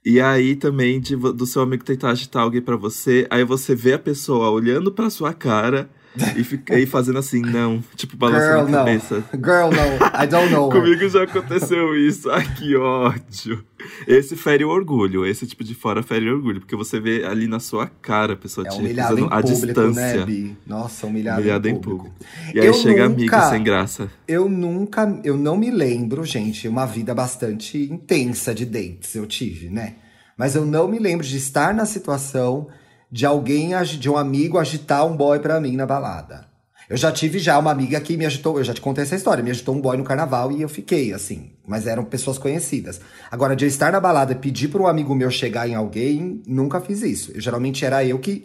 [0.05, 3.93] E aí também de, do seu amigo tentar agitar alguém para você, aí você vê
[3.93, 5.89] a pessoa olhando para sua cara,
[6.37, 7.83] e fiquei fazendo assim, não.
[7.96, 8.72] Tipo, balançando Girl, a no.
[8.72, 9.25] cabeça.
[9.33, 10.22] Girl, no.
[10.22, 10.68] I don't know.
[10.72, 12.31] Comigo já aconteceu isso.
[12.31, 13.64] Ai, que ódio.
[14.07, 15.25] Esse fere o orgulho.
[15.25, 16.61] Esse tipo de fora fere o orgulho.
[16.61, 20.16] Porque você vê ali na sua cara a pessoa É te recusando a público, distância.
[20.18, 20.57] né, Bi?
[20.66, 22.05] Nossa, humilhado, Humilhado em em público.
[22.11, 22.25] público.
[22.55, 24.11] E aí Eu chega nunca- amigo sem graça.
[24.29, 29.68] Eu nunca, eu não me lembro, gente, uma vida bastante intensa de dates eu tive,
[29.70, 29.94] né?
[30.37, 32.68] Mas eu não me lembro de estar na situação
[33.12, 36.51] de alguém, de um amigo agitar um boy pra mim na balada.
[36.88, 39.44] Eu já tive já uma amiga que me agitou, eu já te contei essa história,
[39.44, 43.03] me agitou um boy no carnaval e eu fiquei assim, mas eram pessoas conhecidas.
[43.31, 46.42] Agora, de eu estar na balada e pedir para um amigo meu chegar em alguém,
[46.46, 47.33] nunca fiz isso.
[47.33, 48.44] Eu, geralmente era eu que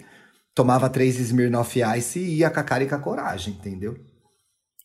[0.53, 3.97] tomava três Smirnoff Ice e ia com a cara e com a coragem, entendeu?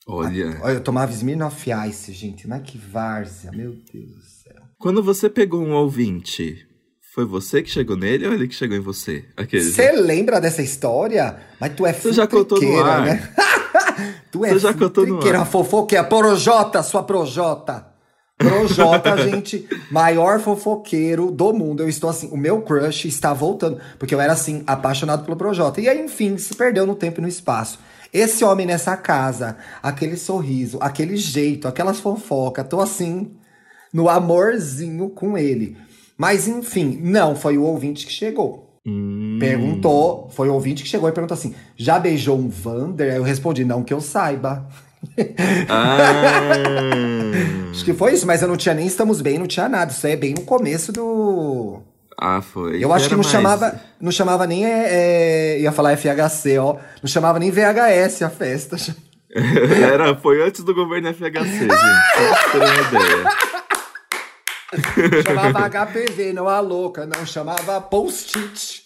[0.06, 0.60] Olha.
[0.62, 2.48] Olha, eu tomava Smirnoff Ice, gente.
[2.48, 4.62] Mas que várzea, meu Deus do céu.
[4.78, 6.66] Quando você pegou um ouvinte,
[7.14, 9.22] foi você que chegou nele ou ele que chegou em você?
[9.52, 11.36] Você lembra dessa história?
[11.60, 13.04] Mas tu é Você já contou no ar.
[13.04, 13.30] né?
[14.32, 15.46] tu é Você já contou no ar.
[15.46, 16.04] fofoqueira.
[16.04, 17.86] Projota, sua projota.
[18.38, 21.82] Projota, gente, maior fofoqueiro do mundo.
[21.82, 23.78] Eu estou assim, o meu crush está voltando.
[23.98, 25.82] Porque eu era assim, apaixonado pelo Projota.
[25.82, 27.78] E aí, enfim, se perdeu no tempo e no espaço.
[28.10, 33.32] Esse homem nessa casa, aquele sorriso, aquele jeito, aquelas fofocas, tô assim,
[33.92, 35.76] no amorzinho com ele.
[36.16, 38.78] Mas enfim, não, foi o ouvinte que chegou.
[38.86, 39.38] Hum.
[39.40, 43.10] Perguntou, foi o ouvinte que chegou e perguntou assim: já beijou um Vander?
[43.12, 44.66] Aí eu respondi, não que eu saiba.
[45.68, 46.00] Ah.
[47.70, 49.90] Acho que foi isso, mas eu não tinha nem estamos bem, não tinha nada.
[49.92, 51.80] Isso aí é bem no começo do.
[52.20, 52.82] ah, foi.
[52.84, 53.80] Eu acho que não mais- chamava.
[54.00, 54.66] Não chamava nem.
[54.66, 54.88] É,
[55.56, 56.76] é, ia falar FHC, ó.
[57.02, 58.76] Não chamava nem VHS a festa.
[59.34, 61.70] Era, foi antes do governo FHC, gente.
[61.70, 63.24] Só pra ter uma ideia.
[65.24, 67.24] Chamava HPV, não a louca, não.
[67.26, 68.82] Chamava Post-it.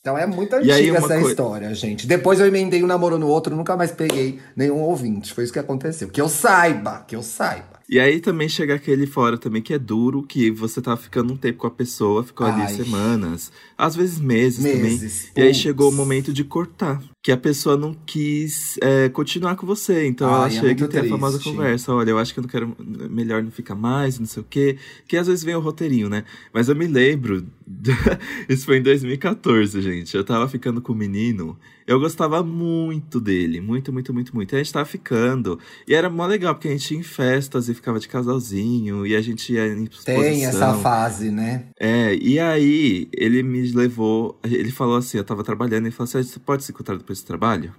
[0.00, 2.06] Então é muito aí, antiga uma essa coi- história, gente.
[2.06, 5.32] Depois eu emendei um namoro no outro, nunca mais peguei nenhum ouvinte.
[5.34, 6.08] Foi isso que aconteceu.
[6.08, 7.78] Que eu saiba, que eu saiba.
[7.86, 11.36] E aí também chega aquele fora também que é duro, que você tá ficando um
[11.36, 12.74] tempo com a pessoa, ficou ali Ai.
[12.74, 15.44] semanas, às vezes meses, Meses, também.
[15.44, 17.02] E aí chegou o momento de cortar.
[17.22, 20.06] Que a pessoa não quis é, continuar com você.
[20.06, 21.92] Então Ai, ela é chega e tem a famosa conversa.
[21.92, 22.74] Olha, eu acho que eu não quero.
[23.10, 24.78] Melhor não ficar mais, não sei o quê.
[25.06, 26.24] Que às vezes vem o roteirinho, né?
[26.52, 27.46] Mas eu me lembro.
[28.48, 30.16] Isso foi em 2014, gente.
[30.16, 31.58] Eu tava ficando com o menino.
[31.86, 33.60] Eu gostava muito dele.
[33.60, 34.54] Muito, muito, muito, muito.
[34.54, 35.58] E a gente tava ficando.
[35.88, 39.04] E era mó legal, porque a gente ia em festas e ficava de casalzinho.
[39.04, 40.20] E a gente ia em exposição.
[40.22, 41.66] Tem essa fase, né?
[41.78, 46.18] É, e aí ele me levou, ele falou assim, eu tava trabalhando, ele falou assim,
[46.18, 47.74] "Ah, você pode se encontrar depois do trabalho?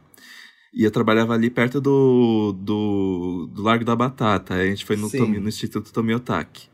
[0.74, 4.96] E eu trabalhava ali perto do, do, do Largo da Batata, aí a gente foi
[4.96, 5.10] no.
[5.10, 6.70] Tomi- no Instituto Tomiotaki.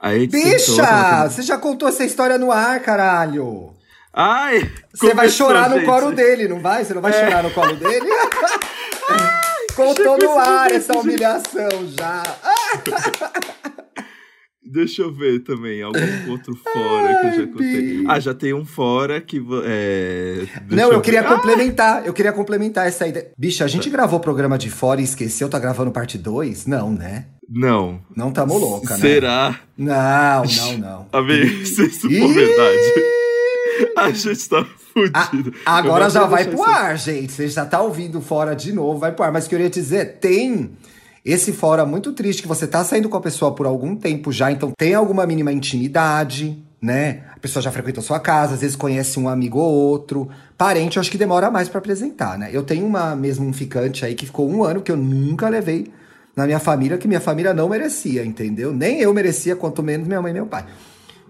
[0.00, 1.28] Aí Bicha!
[1.28, 3.74] Você já contou essa história no ar, caralho!
[4.12, 4.70] Ai!
[4.94, 5.86] Você vai chorar no gente.
[5.86, 6.84] colo dele, não vai?
[6.84, 7.24] Você não vai É.
[7.24, 8.06] chorar no colo dele?
[9.76, 12.22] Contou no esse ar essa humilhação já.
[14.70, 15.98] Deixa eu ver também, algum
[16.30, 18.04] outro fora que eu já contei.
[18.08, 19.40] Ah, já tem um fora que...
[19.64, 21.02] É, Não, eu ver.
[21.02, 23.30] queria complementar, eu queria complementar essa ideia.
[23.38, 26.66] Bicha, a gente gravou o programa de fora e esqueceu, tá gravando parte 2?
[26.66, 27.26] Não, né?
[27.48, 28.00] Não.
[28.16, 29.00] Não tamo louca, né?
[29.00, 29.60] Será?
[29.78, 31.06] Não, não, não.
[31.12, 32.92] Amigo, se isso for verdade,
[33.96, 34.66] a gente tá
[35.14, 35.54] A- fudido.
[35.64, 37.32] agora Eu já vai pro isso- ar, gente.
[37.32, 39.32] Você já tá ouvindo fora de novo, vai pro ar.
[39.32, 40.70] Mas eu queria dizer, tem
[41.26, 44.52] esse fora muito triste que você tá saindo com a pessoa por algum tempo já,
[44.52, 47.24] então tem alguma mínima intimidade, né?
[47.34, 50.28] A pessoa já frequentou sua casa, às vezes conhece um amigo ou outro.
[50.56, 52.50] Parente, eu acho que demora mais pra apresentar, né?
[52.52, 55.92] Eu tenho uma mesmo um ficante aí que ficou um ano que eu nunca levei
[56.36, 58.72] na minha família, que minha família não merecia, entendeu?
[58.72, 60.64] Nem eu merecia, quanto menos minha mãe e meu pai.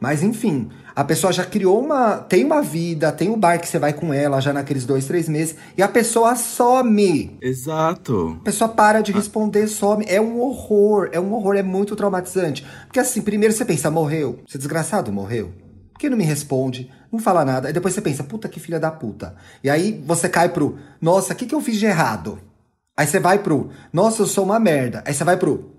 [0.01, 2.17] Mas enfim, a pessoa já criou uma.
[2.17, 5.29] Tem uma vida, tem o bar que você vai com ela já naqueles dois, três
[5.29, 7.37] meses, e a pessoa some.
[7.41, 8.37] Exato.
[8.41, 10.05] A pessoa para de responder, some.
[10.09, 12.67] É um horror, é um horror, é muito traumatizante.
[12.87, 14.41] Porque assim, primeiro você pensa, morreu.
[14.49, 15.53] Esse desgraçado morreu.
[15.93, 16.91] Por que não me responde?
[17.11, 17.69] Não fala nada.
[17.69, 19.35] Aí depois você pensa, puta que filha da puta.
[19.65, 22.39] E aí você cai pro, nossa, o que, que eu fiz de errado?
[22.97, 25.03] Aí você vai pro, nossa, eu sou uma merda.
[25.07, 25.73] Aí você vai pro,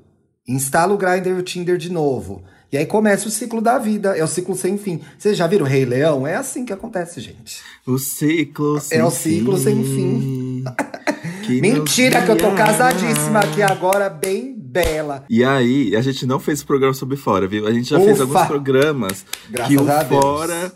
[0.48, 2.44] instala o Grindr e o Tinder de novo.
[2.70, 5.00] E aí começa o ciclo da vida, é o ciclo sem fim.
[5.18, 6.28] Vocês já viram o Rei Leão?
[6.28, 7.62] É assim que acontece, gente.
[7.86, 10.64] O ciclo sem É o ciclo sem fim.
[11.48, 15.24] que Mentira que eu tô casadíssima aqui agora, bem bela.
[15.30, 17.66] E aí, a gente não fez programa sobre fora, viu?
[17.66, 18.24] A gente já fez Ufa!
[18.24, 20.72] alguns programas Graças que o a Deus.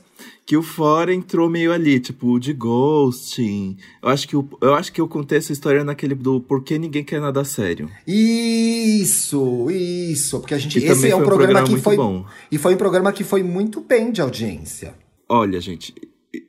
[0.51, 3.77] Que o fora entrou meio ali, tipo, de ghosting.
[4.03, 6.77] Eu acho que o, eu acho que eu contei essa história naquele do por que
[6.77, 7.89] ninguém quer nada sério.
[8.05, 10.41] Isso, isso.
[10.41, 10.81] Porque a gente.
[10.81, 11.95] Que esse é um foi um programa, programa que muito foi.
[11.95, 12.25] bom.
[12.51, 14.93] E foi um programa que foi muito bem de audiência.
[15.29, 15.95] Olha, gente,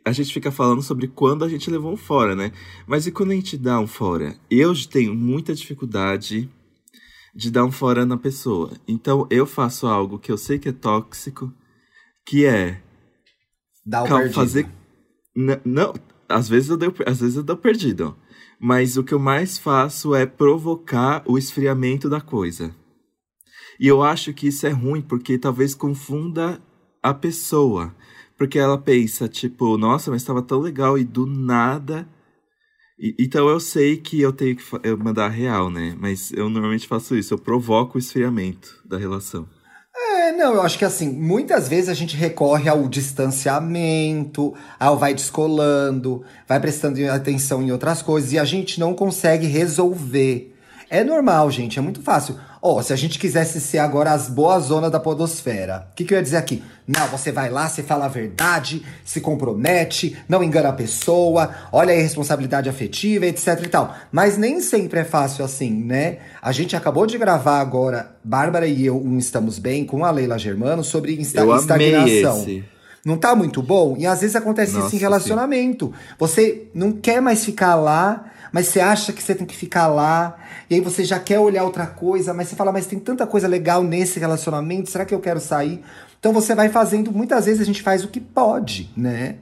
[0.04, 2.50] a gente fica falando sobre quando a gente levou um fora, né?
[2.88, 4.34] Mas e quando a gente dá um fora?
[4.50, 6.50] Eu tenho muita dificuldade
[7.32, 8.72] de dar um fora na pessoa.
[8.88, 11.54] Então eu faço algo que eu sei que é tóxico,
[12.26, 12.82] que é
[13.84, 14.68] Dá o fazer
[15.34, 15.94] não,
[16.28, 18.16] às vezes eu dou, às vezes eu dou perdido.
[18.60, 22.74] Mas o que eu mais faço é provocar o esfriamento da coisa.
[23.80, 26.62] E eu acho que isso é ruim porque talvez confunda
[27.02, 27.94] a pessoa.
[28.38, 32.08] Porque ela pensa, tipo, nossa, mas estava tão legal e do nada.
[32.98, 35.96] E, então eu sei que eu tenho que eu mandar real, né?
[35.98, 39.48] Mas eu normalmente faço isso, eu provoco o esfriamento da relação.
[40.36, 46.24] Não, eu acho que assim, muitas vezes a gente recorre ao distanciamento, ao vai descolando,
[46.48, 50.54] vai prestando atenção em outras coisas e a gente não consegue resolver.
[50.90, 52.36] É normal, gente, é muito fácil.
[52.64, 56.04] Ó, oh, se a gente quisesse ser agora as boas zonas da podosfera, o que,
[56.04, 56.62] que eu ia dizer aqui?
[56.86, 61.92] Não, você vai lá, você fala a verdade, se compromete, não engana a pessoa, olha
[61.92, 63.96] a responsabilidade afetiva, etc e tal.
[64.12, 66.18] Mas nem sempre é fácil assim, né?
[66.40, 70.38] A gente acabou de gravar agora, Bárbara e eu, um Estamos Bem, com a Leila
[70.38, 72.42] Germano, sobre insta eu estagnação.
[72.42, 72.64] Esse.
[73.04, 73.96] Não tá muito bom?
[73.98, 75.86] E às vezes acontece Nossa, isso em relacionamento.
[75.86, 76.14] Sim.
[76.16, 80.36] Você não quer mais ficar lá mas você acha que você tem que ficar lá,
[80.68, 83.48] e aí você já quer olhar outra coisa, mas você fala, mas tem tanta coisa
[83.48, 85.82] legal nesse relacionamento, será que eu quero sair?
[86.20, 89.36] Então você vai fazendo, muitas vezes a gente faz o que pode, né?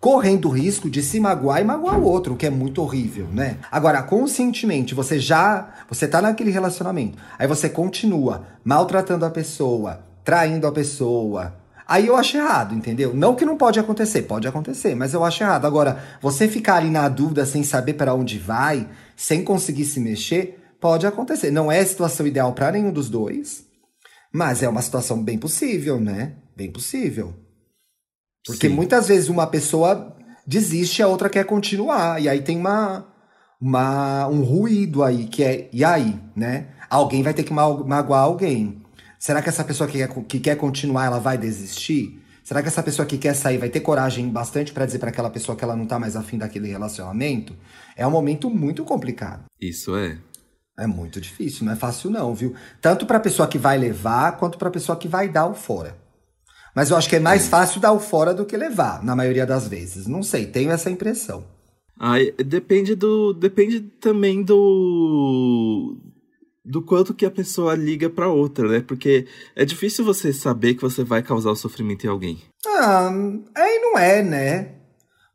[0.00, 3.28] Correndo o risco de se magoar e magoar o outro, o que é muito horrível,
[3.32, 3.58] né?
[3.70, 5.68] Agora, conscientemente, você já.
[5.88, 11.54] Você tá naquele relacionamento, aí você continua maltratando a pessoa, traindo a pessoa,
[11.86, 13.14] Aí eu acho errado, entendeu?
[13.14, 15.66] Não que não pode acontecer, pode acontecer, mas eu acho errado.
[15.66, 20.58] Agora, você ficar ali na dúvida sem saber para onde vai, sem conseguir se mexer,
[20.80, 21.50] pode acontecer.
[21.50, 23.64] Não é a situação ideal para nenhum dos dois,
[24.32, 26.36] mas é uma situação bem possível, né?
[26.56, 27.34] Bem possível.
[28.46, 28.74] Porque Sim.
[28.74, 30.16] muitas vezes uma pessoa
[30.46, 33.06] desiste, a outra quer continuar, e aí tem uma,
[33.60, 36.68] uma um ruído aí que é e aí, né?
[36.88, 38.83] Alguém vai ter que magoar alguém.
[39.24, 42.22] Será que essa pessoa que quer, que quer continuar, ela vai desistir?
[42.42, 45.30] Será que essa pessoa que quer sair vai ter coragem bastante para dizer para aquela
[45.30, 47.56] pessoa que ela não tá mais afim daquele relacionamento?
[47.96, 49.44] É um momento muito complicado.
[49.58, 50.18] Isso é.
[50.78, 52.54] É muito difícil, não é fácil não, viu?
[52.82, 55.54] Tanto para a pessoa que vai levar, quanto para a pessoa que vai dar o
[55.54, 55.96] fora.
[56.74, 57.48] Mas eu acho que é mais é.
[57.48, 60.06] fácil dar o fora do que levar, na maioria das vezes.
[60.06, 61.46] Não sei, tenho essa impressão.
[61.98, 63.32] Ah, depende do.
[63.32, 65.96] Depende também do
[66.64, 68.80] do quanto que a pessoa liga para outra, né?
[68.80, 72.38] Porque é difícil você saber que você vai causar o sofrimento em alguém.
[72.66, 73.12] Ah,
[73.54, 74.68] aí não é, né?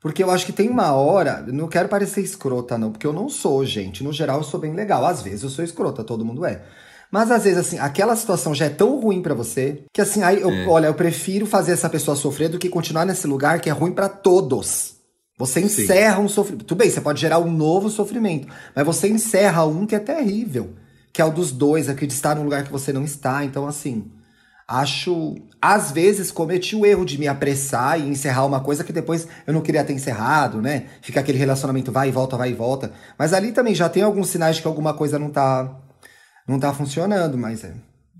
[0.02, 3.30] Porque eu acho que tem uma hora, não quero parecer escrota não, porque eu não
[3.30, 4.04] sou, gente.
[4.04, 5.06] No geral eu sou bem legal.
[5.06, 6.63] Às vezes eu sou escrota, todo mundo é.
[7.12, 10.42] Mas às vezes, assim, aquela situação já é tão ruim para você que, assim, aí
[10.42, 10.68] eu, é.
[10.68, 13.92] olha, eu prefiro fazer essa pessoa sofrer do que continuar nesse lugar que é ruim
[13.92, 14.96] para todos.
[15.38, 16.24] Você encerra Sim.
[16.24, 16.65] um sofrimento.
[16.65, 20.76] Tudo bem, você pode gerar um novo sofrimento, mas você encerra um que é terrível
[21.12, 23.43] que é o dos dois, aqui de estar num lugar que você não está.
[23.43, 24.12] Então, assim,
[24.67, 25.36] acho.
[25.62, 29.54] Às vezes cometi o erro de me apressar e encerrar uma coisa que depois eu
[29.54, 30.86] não queria ter encerrado, né?
[31.02, 32.93] Fica aquele relacionamento vai e volta, vai e volta.
[33.17, 35.78] Mas ali também já tem alguns sinais de que alguma coisa não tá.
[36.48, 37.74] Não tá funcionando, mas é.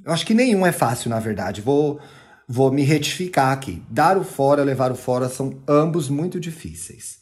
[0.06, 1.62] Eu acho que nenhum é fácil, na verdade.
[1.62, 2.00] Vou,
[2.48, 3.82] vou me retificar aqui.
[3.90, 7.20] Dar o fora, levar o fora são ambos muito difíceis.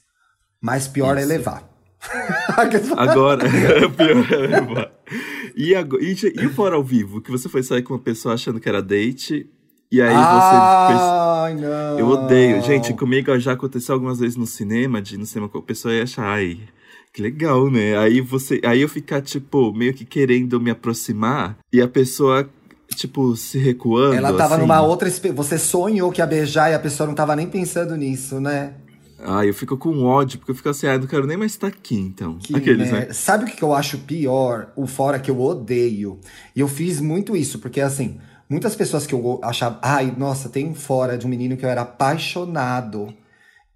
[0.61, 1.31] Mas pior é Isso.
[1.31, 1.76] é levar.
[2.95, 4.91] Agora, é pior.
[5.55, 7.21] E, agora, e, e fora ao vivo?
[7.21, 9.49] Que você foi sair com uma pessoa achando que era date
[9.91, 11.61] e aí Ai, você.
[11.61, 11.99] não.
[11.99, 12.61] Eu odeio.
[12.61, 16.03] Gente, comigo já aconteceu algumas vezes no cinema, de no cinema com a pessoa ia
[16.03, 16.59] achar, ai,
[17.13, 17.97] que legal, né?
[17.97, 18.59] Aí você.
[18.65, 22.49] Aí eu ficar, tipo, meio que querendo me aproximar e a pessoa.
[22.95, 24.15] Tipo, se recuando.
[24.15, 24.61] Ela tava assim.
[24.61, 25.09] numa outra.
[25.09, 28.75] Você sonhou que ia beijar e a pessoa não tava nem pensando nisso, né?
[29.19, 31.67] Ah, eu fico com ódio, porque eu fico assim, ah, não quero nem mais estar
[31.67, 32.37] aqui, então.
[32.37, 33.07] Que, Aqueles, né?
[33.07, 33.13] né?
[33.13, 34.71] Sabe o que eu acho pior?
[34.75, 36.19] O fora que eu odeio.
[36.55, 40.67] E eu fiz muito isso, porque assim, muitas pessoas que eu achava, ai, nossa, tem
[40.67, 43.13] um fora de um menino que eu era apaixonado.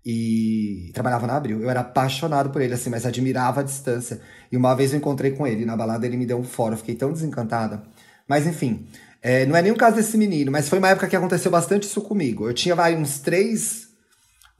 [0.03, 1.61] E trabalhava na Abril.
[1.61, 4.19] Eu era apaixonado por ele, assim, mas admirava a distância.
[4.51, 6.73] E uma vez eu encontrei com ele na balada, ele me deu um fora.
[6.73, 7.83] Eu fiquei tão desencantada.
[8.27, 8.87] Mas enfim,
[9.21, 11.83] é, não é nem o caso desse menino, mas foi uma época que aconteceu bastante
[11.83, 12.47] isso comigo.
[12.47, 13.80] Eu tinha, vai, uns três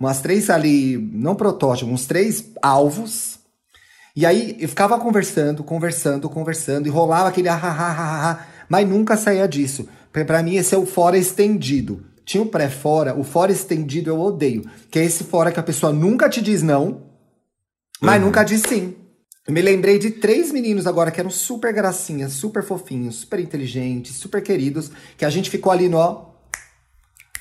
[0.02, 3.40] umas três ali, não protótipos, uns três alvos.
[4.16, 8.88] E aí eu ficava conversando, conversando, conversando, e rolava aquele ah, ah, ah, ah, mas
[8.90, 9.88] nunca saía disso.
[10.12, 12.04] Para mim, esse é o fora estendido.
[12.26, 14.66] Tinha o pré-fora, o fora estendido eu odeio.
[14.90, 17.04] Que é esse fora que a pessoa nunca te diz não,
[18.02, 18.26] mas uhum.
[18.26, 18.96] nunca diz sim.
[19.48, 24.16] Eu me lembrei de três meninos agora que eram super gracinhas, super fofinhos, super inteligentes,
[24.16, 26.31] super queridos, que a gente ficou ali no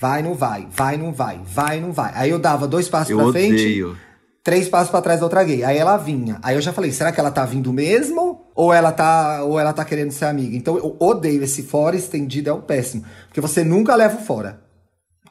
[0.01, 2.11] Vai, não vai, vai, não vai, vai, não vai.
[2.15, 3.49] Aí eu dava dois passos Eu pra odeio.
[3.95, 4.01] frente,
[4.43, 5.63] três passos pra trás da outra gay.
[5.63, 6.39] Aí ela vinha.
[6.43, 8.47] Aí eu já falei, será que ela tá vindo mesmo?
[8.55, 10.57] Ou ela tá, ou ela tá querendo ser amiga?
[10.57, 13.05] Então eu odeio esse fora estendido, é o péssimo.
[13.27, 14.63] Porque você nunca leva o fora.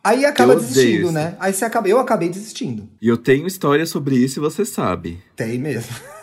[0.04, 1.12] Aí acaba desistindo, isso.
[1.12, 1.36] né?
[1.40, 2.88] Aí você acaba, eu acabei desistindo.
[3.02, 5.20] E eu tenho história sobre isso e você sabe.
[5.36, 5.94] Tem mesmo.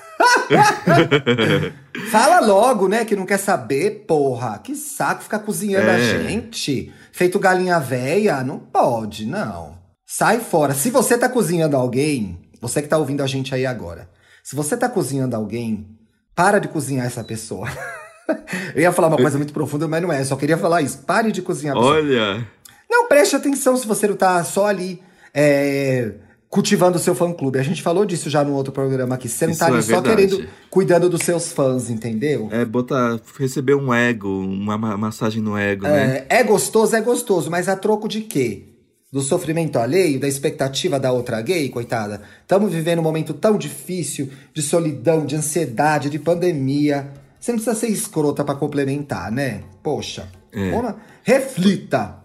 [2.11, 3.05] Fala logo, né?
[3.05, 4.59] Que não quer saber, porra.
[4.59, 6.23] Que saco ficar cozinhando a É.
[6.29, 6.93] gente.
[7.13, 8.43] Feito galinha véia.
[8.43, 9.79] Não pode, não.
[10.07, 10.75] Sai fora.
[10.75, 14.09] Se você tá cozinhando alguém, você que tá ouvindo a gente aí agora.
[14.45, 15.89] Se você tá cozinhando alguém,
[16.35, 17.69] para de cozinhar essa pessoa.
[18.75, 20.21] Eu ia falar uma coisa muito profunda, mas não é.
[20.21, 20.99] Eu só queria falar isso.
[20.99, 21.97] Pare de cozinhar a pessoa.
[21.97, 22.47] Olha,
[22.91, 25.01] Não, preste atenção se você não tá só ali
[25.33, 26.13] é,
[26.57, 27.59] cultivando o seu fã-clube.
[27.59, 29.29] A gente falou disso já no outro programa aqui.
[29.29, 30.27] Você não Isso tá ali é só verdade.
[30.37, 32.49] querendo, cuidando dos seus fãs, entendeu?
[32.51, 36.25] é botar, receber um ego, uma ma- massagem no ego, né?
[36.31, 38.69] É, é gostoso, é gostoso, mas a troco de quê?
[39.13, 42.23] Do sofrimento alheio, da expectativa da outra gay, coitada?
[42.41, 47.11] Estamos vivendo um momento tão difícil de solidão, de ansiedade, de pandemia.
[47.39, 49.61] Você não precisa ser escrota pra complementar, né?
[49.83, 50.27] Poxa.
[50.53, 50.71] É.
[50.71, 52.17] Vamos- Reflita.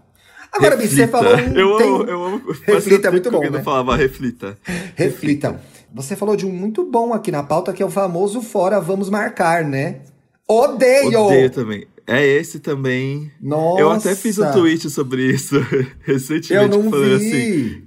[0.52, 1.34] Agora, Bi, você falou.
[1.36, 2.42] um- Eu tem- amo, eu amo.
[2.66, 3.62] Reflita é muito bom, né?
[3.64, 4.58] falava reflita.
[4.96, 5.62] Reflita.
[5.94, 9.10] Você falou de um muito bom aqui na pauta, que é o famoso Fora Vamos
[9.10, 10.02] Marcar, né?
[10.48, 11.20] Odeio!
[11.22, 11.88] Odeio também.
[12.08, 13.32] É esse também.
[13.42, 13.80] Nossa!
[13.82, 15.56] Eu até fiz um tweet sobre isso
[16.04, 17.26] recentemente, Eu não falando vi!
[17.32, 17.84] assim.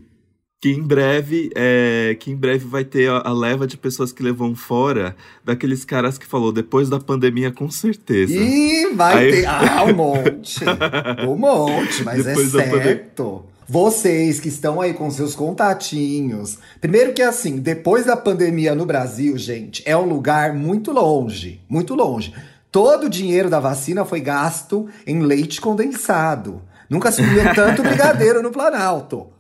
[0.65, 4.55] Que em breve, é, que em breve vai ter a, leva de pessoas que levam
[4.55, 8.33] fora daqueles caras que falou depois da pandemia, com certeza.
[8.33, 9.45] Ih, vai Aí- ter.
[9.47, 10.61] Ah, um monte.
[11.29, 12.83] Um monte, mas Depois é da pandemia.
[12.85, 13.45] certo.
[13.69, 16.57] Vocês que estão aí com seus contatinhos.
[16.81, 21.61] Primeiro que assim, depois da pandemia no Brasil, gente, é um lugar muito longe.
[21.69, 22.33] Muito longe.
[22.73, 26.63] Todo o dinheiro da vacina foi gasto em leite condensado.
[26.89, 29.34] Nunca se comeu tanto brigadeiro no Planalto.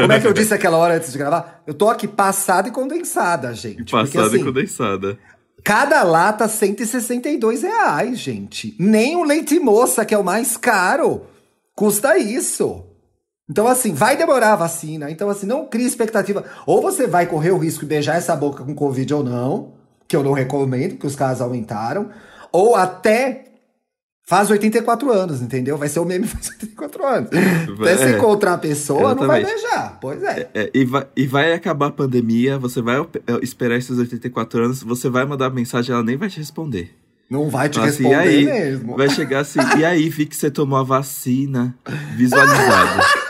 [0.00, 1.62] Como é que eu disse aquela hora antes de gravar?
[1.66, 3.76] Eu tô aqui passada e condensada, gente.
[3.84, 5.18] porque, Passada assim, e condensada.
[5.62, 8.74] Cada lata, 162 reais, gente.
[8.78, 11.22] Nem o leite moça, que é o mais caro,
[11.74, 12.84] custa isso.
[13.48, 15.10] Então, assim, vai demorar a vacina.
[15.10, 16.44] Então, assim, não crie expectativa.
[16.64, 19.72] Ou você vai correr o risco de beijar essa boca com Covid ou não,
[20.06, 22.10] que eu não recomendo, porque os casos aumentaram.
[22.52, 23.49] Ou até
[24.30, 25.76] faz 84 anos, entendeu?
[25.76, 27.30] Vai ser o meme faz 84 anos.
[27.80, 29.62] Até você É, encontrar a pessoa, não vai exatamente.
[29.68, 29.98] beijar.
[30.00, 30.48] Pois é.
[30.54, 33.04] É, e, vai, e vai acabar a pandemia, você vai é,
[33.42, 36.94] esperar esses 84 anos, você vai mandar mensagem, ela nem vai te responder.
[37.28, 38.44] Não vai te Fala assim, responder e aí?
[38.44, 38.96] mesmo.
[38.96, 41.74] Vai chegar assim, e aí, vi que você tomou a vacina
[42.16, 43.02] visualizado.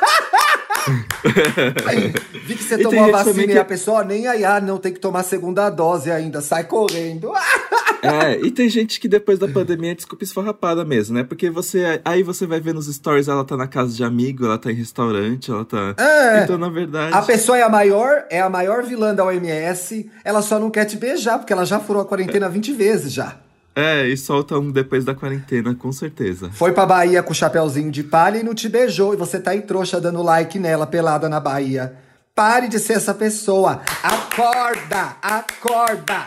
[2.47, 4.93] Vi que você E tomou a vacina e a pessoa nem aí, ah, não tem
[4.93, 7.31] que tomar a segunda dose ainda, sai correndo.
[8.03, 11.25] É, e tem gente que depois da pandemia é desculpa esfarrapada mesmo, né?
[11.25, 12.01] Porque você.
[12.05, 14.75] Aí você vai ver nos stories, ela tá na casa de amigo, ela tá em
[14.75, 15.95] restaurante, ela tá.
[15.99, 16.45] É.
[16.45, 17.15] Então, na verdade.
[17.15, 20.85] A pessoa é a maior, é a maior vilã da OMS, ela só não quer
[20.85, 23.37] te beijar, porque ela já furou a quarentena 20 vezes já.
[23.75, 26.51] É, e solta um depois da quarentena, com certeza.
[26.53, 29.53] Foi pra Bahia com o chapéuzinho de palha e não te beijou, e você tá
[29.53, 31.95] aí trouxa dando like nela, pelada na Bahia.
[32.35, 33.83] Pare de ser essa pessoa.
[34.03, 35.17] Acorda!
[35.23, 36.27] Acorda!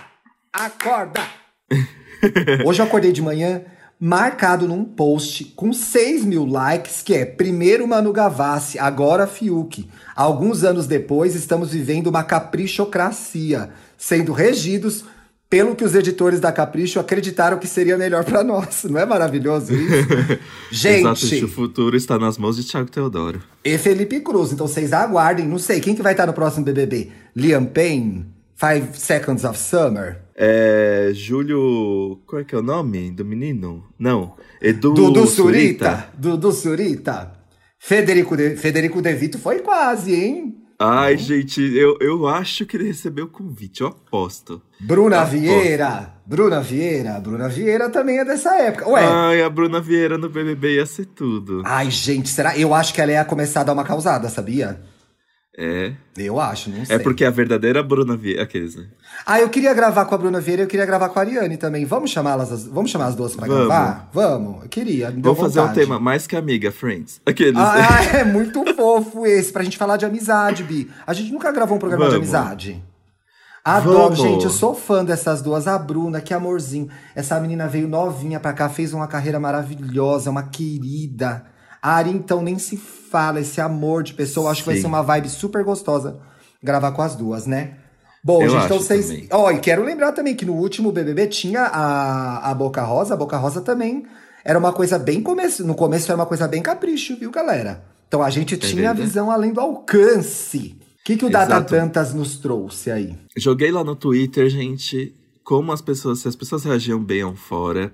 [0.53, 1.42] Acorda!
[2.65, 3.61] Hoje eu acordei de manhã
[3.99, 9.87] marcado num post com 6 mil likes, que é primeiro Manu Gavassi, agora Fiuk.
[10.15, 15.05] Alguns anos depois, estamos vivendo uma caprichocracia, sendo regidos
[15.49, 18.85] pelo que os editores da Capricho acreditaram que seria melhor pra nós.
[18.85, 20.07] Não é maravilhoso isso?
[20.87, 23.39] Exato, Gente, o futuro está nas mãos de Thiago Teodoro.
[23.63, 24.51] e Felipe Cruz.
[24.51, 25.47] Então vocês aguardem.
[25.47, 27.11] Não sei, quem que vai estar no próximo BBB?
[27.35, 28.32] Liam Payne?
[28.63, 30.21] Five Seconds of Summer?
[30.33, 31.11] É.
[31.13, 32.21] Júlio.
[32.25, 33.83] Qual é que é o nome do menino?
[33.99, 34.35] Não.
[34.61, 34.93] Edu.
[34.93, 36.07] Dudu Surita?
[36.17, 37.33] Dudu Surita?
[37.77, 40.55] Federico de, Federico De Vito foi quase, hein?
[40.79, 44.61] Ai, gente, eu, eu acho que ele recebeu o convite, eu aposto.
[44.79, 45.39] Bruna Aposto.
[45.39, 46.13] Vieira.
[46.25, 47.19] Bruna Vieira.
[47.19, 48.89] Bruna Vieira também é dessa época.
[48.89, 49.03] Ué.
[49.03, 51.63] Ai, a Bruna Vieira no BBB ia ser tudo.
[51.65, 52.57] Ai, gente, será?
[52.57, 54.79] Eu acho que ela ia começar a dar uma causada, sabia?
[55.55, 55.93] É.
[56.17, 56.95] Eu acho, não sei.
[56.95, 58.41] É porque a verdadeira Bruna Vieira.
[58.41, 58.87] Aqueles, né?
[59.23, 61.57] Ah, eu queria gravar com a Bruna Vieira e eu queria gravar com a Ariane
[61.57, 61.85] também.
[61.85, 63.67] Vamos chamá-las, as- vamos chamar as duas pra Vamos.
[63.67, 64.09] gravar?
[64.11, 65.13] Vamos, eu queria.
[65.15, 67.21] Vamos fazer um tema mais que amiga, Friends.
[67.23, 67.55] Aqueles.
[67.55, 70.89] Ah, é muito fofo esse, pra gente falar de amizade, Bi.
[71.05, 72.33] A gente nunca gravou um programa de Vamos.
[72.33, 72.83] amizade.
[73.63, 74.19] Adoro, Vamos.
[74.19, 75.67] gente, eu sou fã dessas duas.
[75.67, 76.89] A Bruna, que amorzinho.
[77.15, 81.45] Essa menina veio novinha pra cá, fez uma carreira maravilhosa, uma querida.
[81.81, 82.75] A Ari, então, nem se
[83.13, 84.49] fala, esse amor de pessoa.
[84.49, 84.81] Acho que vai Sim.
[84.81, 86.19] ser uma vibe super gostosa
[86.63, 87.75] gravar com as duas, né?
[88.23, 89.27] Bom, Eu gente, então vocês.
[89.29, 93.13] Ó, e quero lembrar também que no último BBB tinha a, a Boca Rosa.
[93.13, 94.07] A Boca Rosa também
[94.43, 95.63] era uma coisa bem começo.
[95.63, 97.83] No começo era uma coisa bem capricho, viu, galera?
[98.07, 100.75] Então a gente é tinha a visão além do alcance.
[101.01, 103.13] O que, que o Data Tantas nos trouxe aí?
[103.37, 107.91] Joguei lá no Twitter, gente, como as pessoas, se as pessoas reagiam bem ou fora.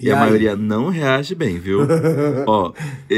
[0.00, 1.80] E, e a maioria não reage bem, viu?
[2.46, 2.72] Ó,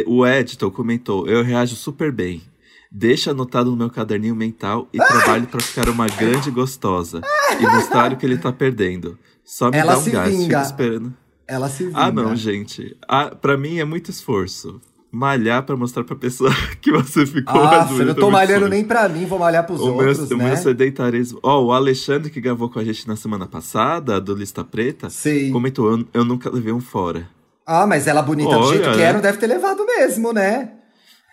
[0.06, 2.42] o Editor comentou: eu reajo super bem.
[2.90, 7.20] Deixa anotado no meu caderninho mental e trabalho para ficar uma grande gostosa
[7.60, 9.18] e mostrar o que ele tá perdendo.
[9.44, 11.14] Só me Ela dá um gás, fico esperando.
[11.46, 11.98] Ela se vinga.
[11.98, 12.96] Ah, não, gente.
[13.06, 14.80] Ah, para mim é muito esforço
[15.10, 16.50] malhar para mostrar pra pessoa
[16.80, 18.00] que você ficou ah, azul.
[18.00, 18.70] Eu não tô malhando sonho.
[18.70, 20.44] nem pra mim, vou malhar pros o outros, meu, né?
[20.44, 21.38] O meu sedentarismo...
[21.42, 25.08] Ó, oh, o Alexandre que gravou com a gente na semana passada, do Lista Preta,
[25.10, 25.50] Sim.
[25.50, 27.28] comentou, eu, eu nunca levei um fora.
[27.66, 30.70] Ah, mas ela bonita Olha, do jeito que é, não deve ter levado mesmo, né?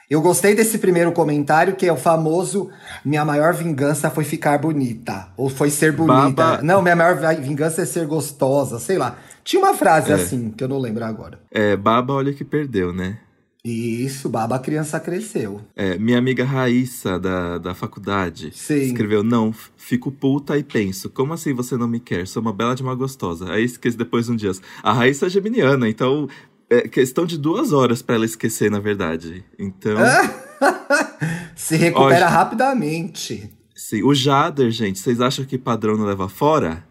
[0.09, 2.69] Eu gostei desse primeiro comentário, que é o famoso
[3.03, 5.29] Minha maior vingança foi ficar bonita.
[5.35, 6.31] Ou foi ser bonita.
[6.31, 6.61] Baba...
[6.61, 9.17] Não, minha maior vingança é ser gostosa, sei lá.
[9.43, 10.15] Tinha uma frase é.
[10.15, 11.39] assim, que eu não lembro agora.
[11.49, 13.17] É, baba olha que perdeu, né?
[13.65, 15.59] Isso, Baba a criança cresceu.
[15.75, 18.75] É, minha amiga Raíssa, da, da faculdade, Sim.
[18.75, 22.27] escreveu: Não, fico puta e penso, como assim você não me quer?
[22.27, 23.51] Sou uma bela de uma gostosa.
[23.51, 24.51] Aí esqueci depois de um dia.
[24.83, 26.29] A Raíssa é geminiana, então
[26.69, 29.43] é questão de duas horas para ela esquecer, na verdade.
[29.57, 29.97] Então.
[31.55, 33.51] Se recupera Ó, rapidamente.
[33.75, 36.85] Sim, o Jader, gente, vocês acham que padrão não leva fora?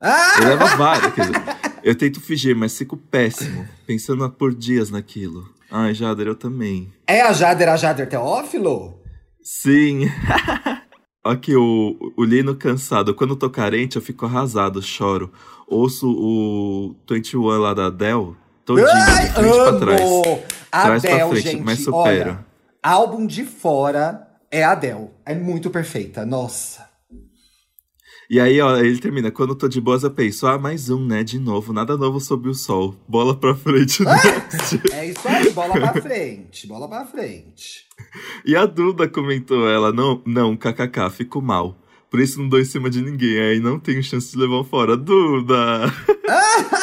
[0.00, 0.34] Ah!
[0.36, 1.42] Ele leva várias, quer dizer,
[1.82, 5.58] eu tento fingir, mas fico péssimo, pensando por dias naquilo.
[5.70, 6.92] Ai, Jader, eu também.
[7.06, 9.00] É a Jader, a Jader Teófilo?
[9.42, 10.10] Sim.
[11.22, 13.14] Aqui, o, o Lino cansado.
[13.14, 15.30] Quando tô carente, eu fico arrasado, choro.
[15.68, 19.78] Ouço o 21 lá da Adele, todinho, Ai, de frente amo!
[19.78, 20.00] pra trás.
[20.72, 22.30] Adele, pra frente, gente, mas supero.
[22.30, 22.46] Olha,
[22.82, 25.10] álbum de fora é Adele.
[25.24, 26.89] É muito perfeita, nossa.
[28.30, 29.28] E aí, ó, ele termina.
[29.28, 31.24] Quando eu tô de boas, eu penso, ah, mais um, né?
[31.24, 32.94] De novo, nada novo sob o sol.
[33.08, 34.04] Bola pra frente.
[34.94, 37.86] é isso aí, bola pra frente, bola pra frente.
[38.46, 41.76] E a Duda comentou, ela, não, não, kkk, fico mal.
[42.08, 44.64] Por isso não dou em cima de ninguém, aí não tenho chance de levar um
[44.64, 44.96] fora.
[44.96, 45.92] Duda!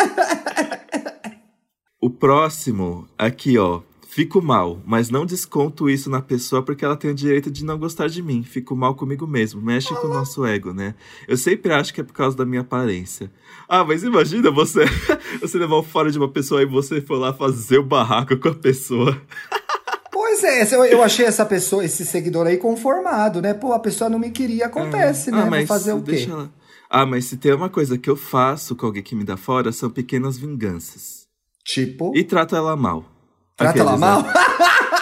[2.02, 3.84] o próximo, aqui, ó.
[4.18, 7.78] Fico mal, mas não desconto isso na pessoa porque ela tem o direito de não
[7.78, 8.42] gostar de mim.
[8.42, 9.62] Fico mal comigo mesmo.
[9.62, 10.96] Mexe com o nosso ego, né?
[11.28, 13.32] Eu sempre acho que é por causa da minha aparência.
[13.70, 14.86] Ah, mas imagina você,
[15.40, 18.56] você levar fora de uma pessoa e você for lá fazer o barraco com a
[18.56, 19.22] pessoa.
[20.12, 23.54] Pois é, eu, achei essa pessoa, esse seguidor aí conformado, né?
[23.54, 25.32] Pô, a pessoa não me queria, acontece, é.
[25.32, 25.44] né?
[25.44, 26.28] Ah, mas Vou fazer o quê?
[26.30, 26.52] Ela...
[26.90, 29.72] Ah, mas se tem uma coisa que eu faço com alguém que me dá fora,
[29.72, 31.28] são pequenas vinganças.
[31.64, 32.12] Tipo?
[32.16, 33.17] E trato ela mal.
[33.58, 34.24] Trata ela mal?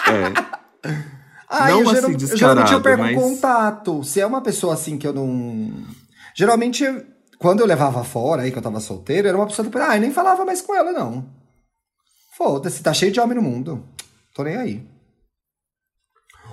[0.06, 0.56] É.
[1.50, 3.16] Ai, não eu assim, geral, Geralmente eu perco mas...
[3.16, 4.04] contato.
[4.04, 5.72] Se é uma pessoa assim que eu não.
[6.32, 6.84] Geralmente,
[7.40, 9.78] quando eu levava fora aí, que eu tava solteiro, era uma pessoa que.
[9.78, 11.26] Ai, nem falava mais com ela, não.
[12.36, 13.84] Foda-se, tá cheio de homem no mundo.
[14.32, 14.86] Tô nem aí.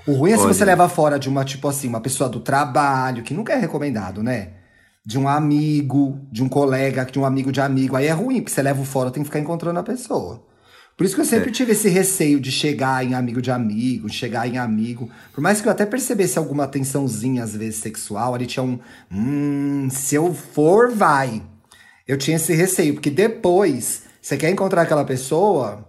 [0.07, 0.53] O ruim é se Olha.
[0.53, 4.23] você leva fora de uma, tipo assim, uma pessoa do trabalho, que nunca é recomendado,
[4.23, 4.53] né?
[5.05, 7.95] De um amigo, de um colega, de um amigo de amigo.
[7.95, 10.45] Aí é ruim, porque você leva fora, tem que ficar encontrando a pessoa.
[10.95, 11.51] Por isso que eu sempre é.
[11.51, 15.09] tive esse receio de chegar em amigo de amigo, chegar em amigo.
[15.33, 18.79] Por mais que eu até percebesse alguma tensãozinha, às vezes, sexual, ali tinha um.
[19.11, 21.41] Hum, se eu for, vai.
[22.07, 25.87] Eu tinha esse receio, porque depois, você quer encontrar aquela pessoa.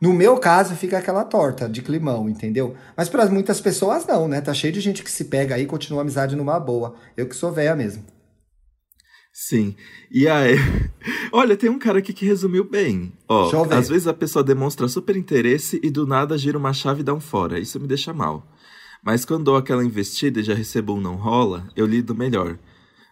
[0.00, 2.74] No meu caso, fica aquela torta de climão, entendeu?
[2.96, 4.40] Mas para muitas pessoas, não, né?
[4.40, 6.94] Tá cheio de gente que se pega aí e continua a amizade numa boa.
[7.16, 8.04] Eu que sou véia mesmo.
[9.38, 9.76] Sim.
[10.10, 10.56] E aí.
[11.30, 13.12] Olha, tem um cara aqui que resumiu bem.
[13.28, 17.04] Ó, às vezes a pessoa demonstra super interesse e do nada gira uma chave e
[17.04, 17.58] dá um fora.
[17.58, 18.50] Isso me deixa mal.
[19.04, 22.58] Mas quando dou aquela investida e já recebo um não rola, eu lido melhor.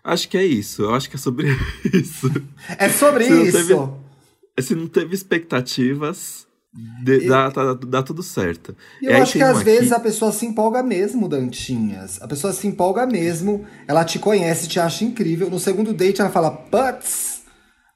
[0.03, 0.81] Acho que é isso.
[0.81, 1.47] Eu acho que é sobre
[1.93, 2.31] isso.
[2.79, 3.59] É sobre se isso.
[3.59, 8.77] Teve, se não teve expectativas, de, dá, tá, dá tudo certo.
[9.01, 9.65] E eu acho que às aqui...
[9.65, 12.21] vezes a pessoa se empolga mesmo, Dantinhas.
[12.21, 15.49] A pessoa se empolga mesmo, ela te conhece, te acha incrível.
[15.49, 17.43] No segundo date ela fala, putz,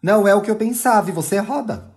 [0.00, 1.90] não é o que eu pensava, e você roda.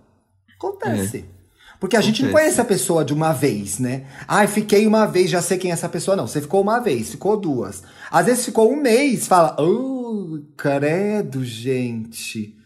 [0.56, 1.18] Acontece.
[1.18, 1.32] É.
[1.78, 2.16] Porque a Acontece.
[2.18, 4.04] gente não conhece a pessoa de uma vez, né?
[4.26, 6.16] Ai, fiquei uma vez, já sei quem é essa pessoa.
[6.16, 7.82] Não, você ficou uma vez, ficou duas.
[8.10, 12.56] Às vezes ficou um mês, fala, oh, credo, gente.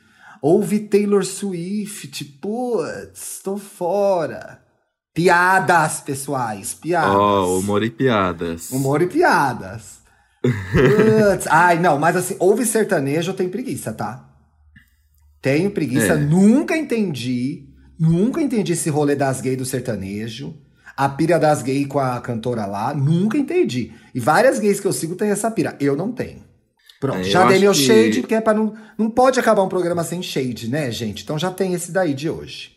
[0.48, 4.60] Ouve Taylor Swift, putz, tô fora.
[5.12, 7.16] Piadas, pessoais, piadas.
[7.16, 8.70] Oh, humor e piadas.
[8.70, 9.98] Humor e piadas.
[10.40, 11.48] Putz.
[11.50, 14.24] Ai, não, mas assim, ouve sertanejo, eu tenho preguiça, tá?
[15.42, 16.16] Tenho preguiça, é.
[16.16, 17.66] nunca entendi,
[17.98, 20.56] nunca entendi esse rolê das gays do sertanejo.
[20.96, 23.92] A pira das gays com a cantora lá, nunca entendi.
[24.14, 25.76] E várias gays que eu sigo têm essa pira.
[25.80, 26.45] Eu não tenho.
[27.00, 27.78] Pronto, é, já dei meu que...
[27.78, 28.74] shade, porque é pra não.
[28.96, 31.22] Não pode acabar um programa sem shade, né, gente?
[31.22, 32.72] Então já tem esse daí de hoje.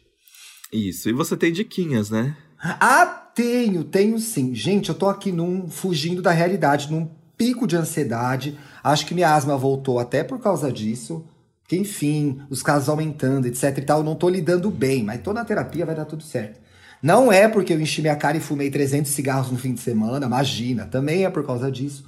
[0.72, 2.36] Isso, e você tem diquinhas, né?
[2.62, 4.54] Ah, tenho, tenho sim.
[4.54, 8.58] Gente, eu tô aqui num fugindo da realidade, num pico de ansiedade.
[8.84, 11.26] Acho que minha asma voltou até por causa disso.
[11.68, 15.32] Que enfim, os casos aumentando, etc e tal, eu não tô lidando bem, mas tô
[15.32, 16.60] na terapia, vai dar tudo certo.
[17.02, 20.26] Não é porque eu enchi minha cara e fumei 300 cigarros no fim de semana,
[20.26, 22.04] imagina, também é por causa disso.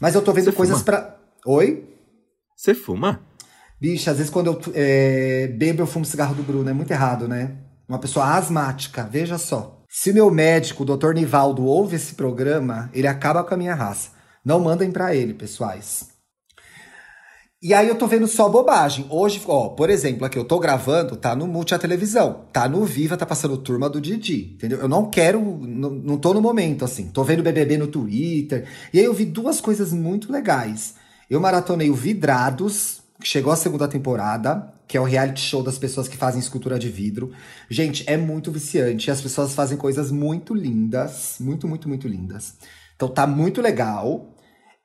[0.00, 1.16] Mas eu tô vendo Você coisas para
[1.46, 1.84] Oi?
[2.56, 3.20] Você fuma?
[3.78, 6.70] Bicho, às vezes quando eu é, bebo, eu fumo cigarro do Bruno.
[6.70, 7.58] É muito errado, né?
[7.86, 9.82] Uma pessoa asmática, veja só.
[9.90, 11.12] Se meu médico, o Dr.
[11.12, 14.12] Nivaldo, ouve esse programa, ele acaba com a minha raça.
[14.42, 16.08] Não mandem para ele, pessoais.
[17.62, 19.06] E aí eu tô vendo só bobagem.
[19.10, 22.86] Hoje, ó, por exemplo, aqui eu tô gravando, tá no Multi a televisão, tá no
[22.86, 24.78] Viva, tá passando turma do Didi, entendeu?
[24.78, 27.10] Eu não quero, não, não tô no momento assim.
[27.10, 28.66] Tô vendo BBB no Twitter.
[28.92, 30.94] E aí eu vi duas coisas muito legais.
[31.28, 35.78] Eu maratonei o Vidrados, que chegou a segunda temporada, que é o reality show das
[35.78, 37.32] pessoas que fazem escultura de vidro.
[37.70, 39.10] Gente, é muito viciante.
[39.10, 42.54] As pessoas fazem coisas muito lindas, muito, muito, muito lindas.
[42.94, 44.30] Então tá muito legal.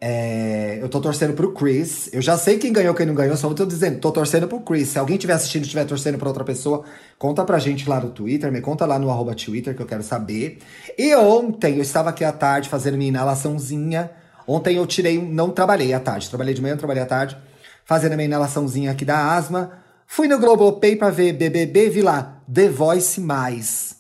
[0.02, 2.10] É, eu tô torcendo pro Chris.
[2.14, 4.90] Eu já sei quem ganhou, quem não ganhou, só tô dizendo, tô torcendo pro Chris.
[4.90, 6.86] Se alguém estiver assistindo e estiver torcendo pra outra pessoa,
[7.18, 10.02] conta pra gente lá no Twitter, me conta lá no arroba Twitter que eu quero
[10.02, 10.60] saber.
[10.98, 14.10] E ontem eu estava aqui à tarde fazendo minha inalaçãozinha.
[14.50, 17.38] Ontem eu tirei, não trabalhei à tarde, trabalhei de manhã, trabalhei à tarde,
[17.86, 19.74] fazendo a minha inalaçãozinha aqui da asma.
[20.08, 23.98] Fui no Globopay pra ver BBB, vi lá The Voice Mais,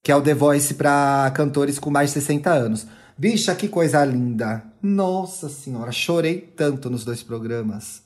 [0.00, 2.86] que é o The Voice pra cantores com mais de 60 anos.
[3.18, 4.62] Bicha, que coisa linda.
[4.80, 8.02] Nossa senhora, chorei tanto nos dois programas.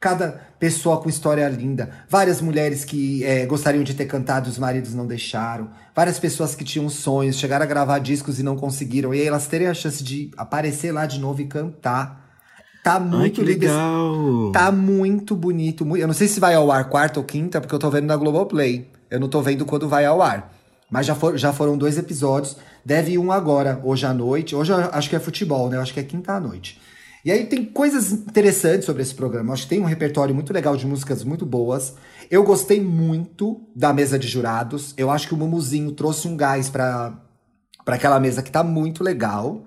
[0.00, 1.90] Cada pessoa com história linda.
[2.08, 5.70] Várias mulheres que é, gostariam de ter cantado e os maridos não deixaram.
[5.92, 9.12] Várias pessoas que tinham sonhos, chegaram a gravar discos e não conseguiram.
[9.12, 12.28] E aí elas terem a chance de aparecer lá de novo e cantar.
[12.84, 14.52] Tá muito Ai, legal.
[14.52, 15.84] Tá muito bonito.
[15.96, 18.16] Eu não sei se vai ao ar quarta ou quinta, porque eu tô vendo na
[18.16, 18.88] Globoplay.
[19.10, 20.52] Eu não tô vendo quando vai ao ar.
[20.88, 22.56] Mas já, for, já foram dois episódios.
[22.84, 24.54] Deve ir um agora, hoje à noite.
[24.54, 25.76] Hoje eu acho que é futebol, né?
[25.76, 26.80] Eu acho que é quinta à noite.
[27.28, 29.50] E aí tem coisas interessantes sobre esse programa.
[29.50, 31.92] Eu acho que tem um repertório muito legal de músicas muito boas.
[32.30, 34.94] Eu gostei muito da mesa de jurados.
[34.96, 37.20] Eu acho que o Mumuzinho trouxe um gás para
[37.86, 39.62] aquela mesa que tá muito legal.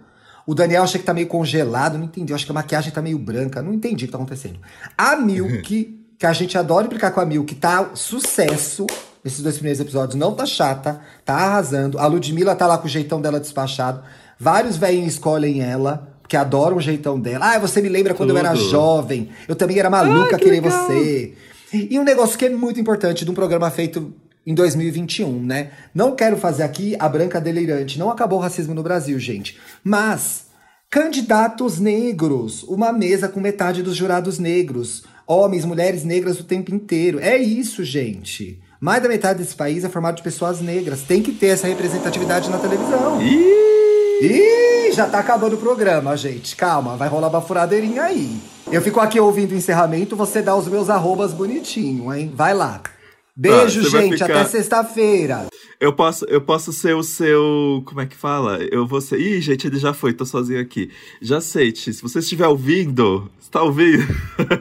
[0.47, 2.34] O Daniel acha que tá meio congelado, não entendi.
[2.34, 4.59] Eu acho que a maquiagem tá meio branca, não entendi o que tá acontecendo.
[4.97, 8.88] A Milk, que a gente adora brincar com a Milk, tá sucesso
[9.24, 10.16] nesses dois primeiros episódios.
[10.16, 11.99] Não tá chata, tá arrasando.
[11.99, 14.01] A Ludmilla tá lá com o jeitão dela despachado.
[14.39, 17.56] Vários velhinhos escolhem ela, que adoram o jeitão dela.
[17.56, 18.40] Ah, você me lembra quando Tudo.
[18.40, 19.28] eu era jovem.
[19.50, 21.34] Eu também era maluca, ah, que querer você.
[21.74, 24.14] E um negócio que é muito importante de um programa feito
[24.48, 25.72] em 2021, né?
[25.94, 28.00] Não quero fazer aqui a branca delirante.
[28.00, 29.60] Não acabou o racismo no Brasil, gente.
[29.84, 30.46] Mas
[30.90, 37.20] candidatos negros, uma mesa com metade dos jurados negros, homens, mulheres negras o tempo inteiro.
[37.20, 38.58] É isso, gente.
[38.80, 41.02] Mais da metade desse país é formado de pessoas negras.
[41.02, 43.22] Tem que ter essa representatividade na televisão.
[43.22, 43.72] Ih!
[44.22, 46.56] Ih, já tá acabando o programa, gente.
[46.56, 48.38] Calma, vai rolar uma furadeirinha aí.
[48.72, 52.32] Eu fico aqui ouvindo o encerramento, você dá os meus arrobas bonitinho, hein?
[52.36, 52.82] Vai lá.
[53.36, 54.14] Beijo, tá, gente.
[54.14, 54.26] Ficar...
[54.26, 55.48] Até sexta-feira.
[55.80, 57.82] Eu posso, eu posso ser o seu.
[57.86, 58.60] Como é que fala?
[58.72, 59.20] Eu vou ser.
[59.20, 60.92] Ih, gente, ele já foi, tô sozinho aqui.
[61.22, 64.04] Já sei, se você estiver ouvindo, está ouvindo?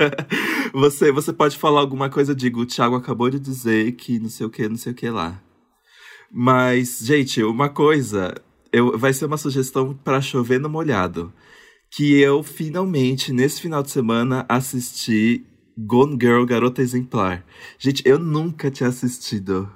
[0.72, 4.47] você, você pode falar alguma coisa, digo, o Thiago acabou de dizer que não sei
[4.47, 5.41] o que, não sei o que lá.
[6.33, 8.35] Mas, gente, uma coisa,
[8.73, 11.33] eu, vai ser uma sugestão para chover no molhado.
[11.91, 15.45] Que eu finalmente, nesse final de semana, assisti
[15.77, 17.45] Gone Girl, Garota Exemplar.
[17.79, 19.71] Gente, eu nunca tinha assistido.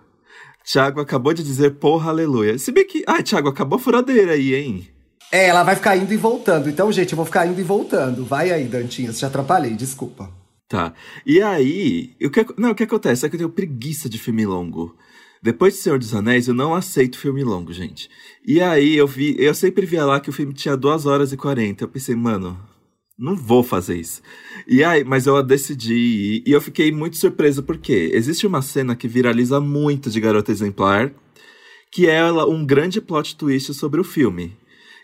[0.65, 2.57] Thiago acabou de dizer porra, aleluia.
[2.59, 3.05] Se bem que.
[3.07, 4.89] Ai, Thiago, acabou a furadeira aí, hein?
[5.31, 6.69] É, ela vai ficar indo e voltando.
[6.71, 8.25] Então, gente, eu vou ficar indo e voltando.
[8.25, 9.19] Vai aí, Dantinhas.
[9.19, 10.31] Te atrapalhei, desculpa.
[10.69, 10.95] Tá.
[11.27, 14.47] E aí, o que, não, o que acontece é que eu tenho preguiça de filme
[14.47, 14.97] longo.
[15.45, 18.09] Depois de Senhor dos Anéis, eu não aceito filme longo, gente.
[18.47, 21.37] E aí, eu vi, eu sempre via lá que o filme tinha 2 horas e
[21.37, 21.85] 40.
[21.85, 22.59] Eu pensei, mano,
[23.19, 24.23] não vou fazer isso.
[24.67, 28.97] E aí, mas eu decidi ir, e eu fiquei muito surpreso porque existe uma cena
[28.97, 31.13] que viraliza muito de Garota Exemplar,
[31.93, 34.57] que é um grande plot twist sobre o filme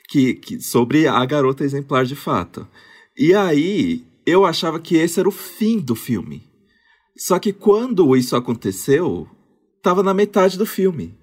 [0.09, 2.66] que, que, sobre a garota exemplar de fato.
[3.14, 6.43] E aí, eu achava que esse era o fim do filme.
[7.14, 9.28] Só que quando isso aconteceu,
[9.83, 11.14] tava na metade do filme.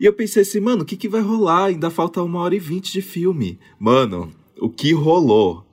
[0.00, 1.66] E eu pensei assim, mano, o que, que vai rolar?
[1.66, 3.60] Ainda falta uma hora e vinte de filme.
[3.78, 5.64] Mano, o que rolou?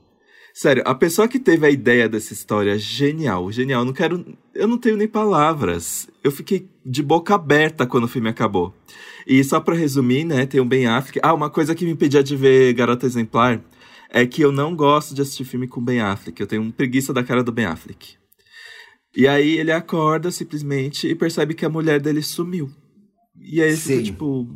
[0.53, 3.85] Sério, a pessoa que teve a ideia dessa história, genial, genial.
[3.85, 4.25] Não quero.
[4.53, 6.07] Eu não tenho nem palavras.
[6.23, 8.73] Eu fiquei de boca aberta quando o filme acabou.
[9.25, 11.19] E só pra resumir, né, tem o Ben Affleck.
[11.23, 13.63] Ah, uma coisa que me impedia de ver Garota Exemplar
[14.11, 16.39] é que eu não gosto de assistir filme com Ben Affleck.
[16.39, 18.18] Eu tenho um preguiça da cara do Ben Affleck.
[19.15, 22.69] E aí ele acorda simplesmente e percebe que a mulher dele sumiu.
[23.39, 23.97] E aí ele Sim.
[23.97, 24.47] fica tipo.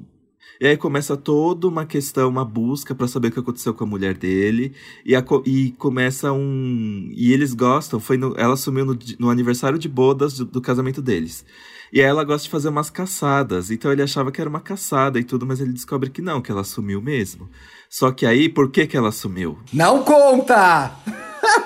[0.61, 3.87] E aí começa toda uma questão, uma busca para saber o que aconteceu com a
[3.87, 4.73] mulher dele.
[5.03, 7.09] E, a, e começa um.
[7.11, 7.99] E eles gostam.
[7.99, 11.43] Foi no, ela assumiu no, no aniversário de bodas do, do, casamento deles.
[11.91, 13.71] E aí ela gosta de fazer umas caçadas.
[13.71, 16.51] Então ele achava que era uma caçada e tudo, mas ele descobre que não, que
[16.51, 17.49] ela assumiu mesmo.
[17.89, 19.57] Só que aí, por que, que ela assumiu?
[19.71, 20.91] Não conta!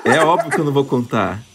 [0.04, 1.47] É óbvio que eu não vou contar.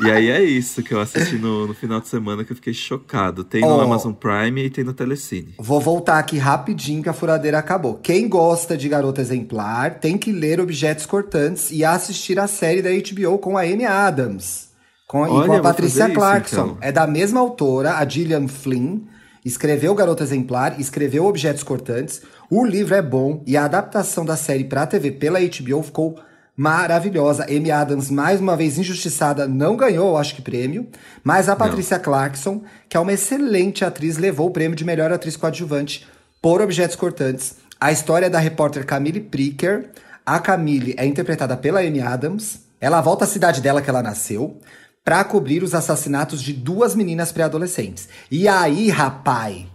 [0.00, 2.74] E aí é isso que eu assisti no, no final de semana que eu fiquei
[2.74, 3.44] chocado.
[3.44, 5.54] Tem no oh, Amazon Prime e tem no Telecine.
[5.58, 7.94] Vou voltar aqui rapidinho que a furadeira acabou.
[7.94, 12.90] Quem gosta de Garota Exemplar tem que ler Objetos Cortantes e assistir a série da
[12.90, 14.70] HBO com a Amy Adams.
[15.06, 16.54] Com, Olha, e com a Patrícia Clarkson.
[16.54, 16.78] Isso, então.
[16.80, 19.00] É da mesma autora, a Gillian Flynn.
[19.44, 22.22] Escreveu Garota Exemplar, escreveu Objetos Cortantes.
[22.48, 26.16] O livro é bom e a adaptação da série pra TV pela HBO ficou
[26.56, 27.44] maravilhosa.
[27.44, 30.86] Amy Adams, mais uma vez injustiçada, não ganhou, acho que, prêmio.
[31.24, 35.36] Mas a Patrícia Clarkson, que é uma excelente atriz, levou o prêmio de melhor atriz
[35.36, 36.06] coadjuvante
[36.40, 37.56] por Objetos Cortantes.
[37.80, 39.90] A história é da repórter Camille Pricker.
[40.24, 42.60] A Camille é interpretada pela Amy Adams.
[42.80, 44.60] Ela volta à cidade dela que ela nasceu
[45.04, 48.08] para cobrir os assassinatos de duas meninas pré-adolescentes.
[48.30, 49.66] E aí, rapaz,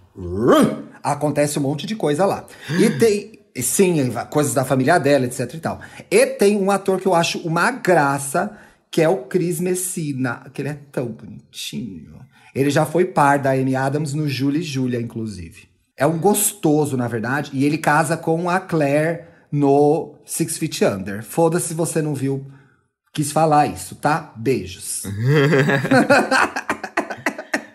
[1.03, 2.45] acontece um monte de coisa lá.
[2.79, 5.79] E tem, Sim, coisas da família dela, etc e tal.
[6.09, 8.57] E tem um ator que eu acho uma graça,
[8.91, 12.19] que é o Chris Messina, que ele é tão bonitinho.
[12.53, 15.69] Ele já foi par da Amy Adams no Julie e Julia, inclusive.
[15.95, 21.23] É um gostoso, na verdade, e ele casa com a Claire no Six Feet Under.
[21.23, 22.45] Foda-se se você não viu,
[23.13, 24.33] quis falar isso, tá?
[24.35, 25.03] Beijos.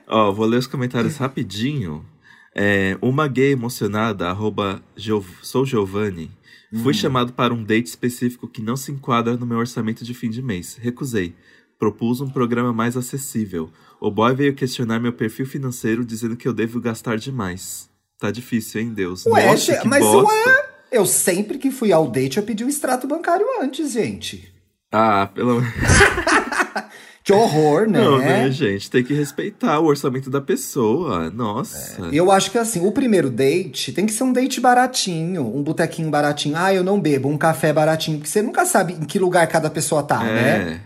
[0.08, 2.04] Ó, oh, vou ler os comentários rapidinho.
[2.54, 4.82] É, uma gay emocionada, arroba
[5.42, 6.30] sou Giovanni,
[6.72, 6.82] hum.
[6.82, 10.30] fui chamado para um date específico que não se enquadra no meu orçamento de fim
[10.30, 10.78] de mês.
[10.80, 11.34] Recusei.
[11.78, 13.70] Propus um programa mais acessível.
[14.00, 17.88] O boy veio questionar meu perfil financeiro dizendo que eu devo gastar demais.
[18.18, 19.26] Tá difícil, hein, Deus?
[19.26, 20.28] Ué, Nossa, que mas bosta.
[20.28, 24.52] ué, eu sempre que fui ao date eu pedi o um extrato bancário antes, gente.
[24.92, 25.74] Ah, pelo menos.
[27.24, 28.00] Que horror, né?
[28.00, 28.90] Não, né, gente?
[28.90, 31.30] Tem que respeitar o orçamento da pessoa.
[31.30, 32.06] Nossa.
[32.06, 32.10] É.
[32.12, 36.10] Eu acho que assim, o primeiro date tem que ser um date baratinho, um botequinho
[36.10, 36.56] baratinho.
[36.56, 39.70] Ah, eu não bebo, um café baratinho, porque você nunca sabe em que lugar cada
[39.70, 40.34] pessoa tá, é.
[40.34, 40.80] né?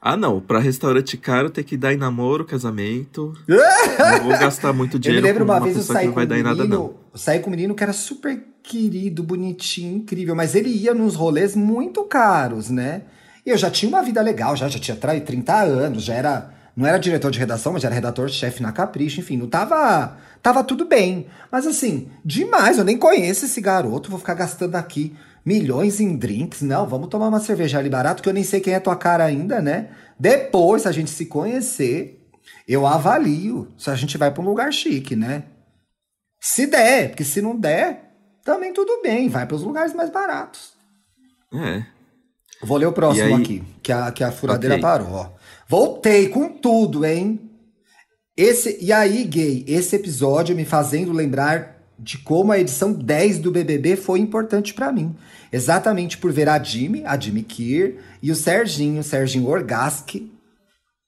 [0.00, 0.40] Ah, não.
[0.40, 3.32] Pra restaurante caro tem que dar em namoro, casamento.
[3.48, 5.20] não vou gastar muito dinheiro.
[5.20, 6.94] Eu me lembro uma, uma vez eu saí com um menino, nada, não.
[7.14, 11.56] saí com um menino que era super querido, bonitinho, incrível, mas ele ia nos rolês
[11.56, 13.02] muito caros, né?
[13.48, 16.54] Eu já tinha uma vida legal, já, já tinha 30 anos, já era.
[16.76, 20.16] Não era diretor de redação, mas era redator-chefe na Capricho, enfim, não tava.
[20.40, 21.26] Tava tudo bem.
[21.50, 26.62] Mas assim, demais, eu nem conheço esse garoto, vou ficar gastando aqui milhões em drinks.
[26.62, 29.24] Não, vamos tomar uma cerveja ali barato, que eu nem sei quem é tua cara
[29.24, 29.88] ainda, né?
[30.18, 32.28] Depois, se a gente se conhecer,
[32.66, 35.44] eu avalio se a gente vai para um lugar chique, né?
[36.40, 38.12] Se der, porque se não der,
[38.44, 40.74] também tudo bem, vai para os lugares mais baratos.
[41.52, 41.97] É.
[42.62, 43.42] Vou ler o próximo aí...
[43.42, 44.82] aqui, que a, que a furadeira okay.
[44.82, 45.12] parou.
[45.12, 45.30] Ó.
[45.68, 47.40] Voltei com tudo, hein?
[48.36, 53.50] Esse, e aí, gay, esse episódio me fazendo lembrar de como a edição 10 do
[53.50, 55.16] BBB foi importante para mim.
[55.52, 60.30] Exatamente por ver a Jimmy, a Jimmy Kier, e o Serginho, o Serginho Orgastic.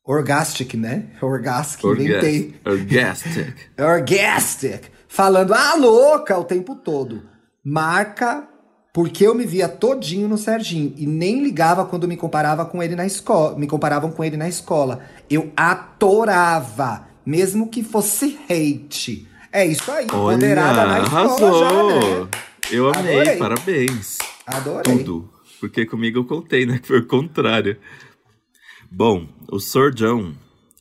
[0.04, 1.10] Orgastic, né?
[1.22, 2.54] Orgastic, Orga inventei.
[2.64, 3.54] Orgastic.
[3.78, 4.82] Orgastic.
[5.06, 7.22] Falando, ah, louca, o tempo todo.
[7.62, 8.48] Marca
[8.92, 12.96] porque eu me via todinho no Serginho e nem ligava quando me comparava com ele
[12.96, 15.00] na escola, me comparavam com ele na escola.
[15.28, 19.28] Eu atorava, mesmo que fosse hate.
[19.52, 21.60] É isso aí, Olha, moderada na escola arrasou.
[21.60, 22.28] já, né?
[22.70, 23.36] Eu amei, Adorei.
[23.36, 24.18] parabéns.
[24.46, 24.98] Adorei.
[24.98, 25.30] Tudo.
[25.58, 26.78] Porque comigo eu contei, né?
[26.78, 27.76] Que foi o contrário.
[28.90, 29.92] Bom, o Sr.
[29.92, 30.32] John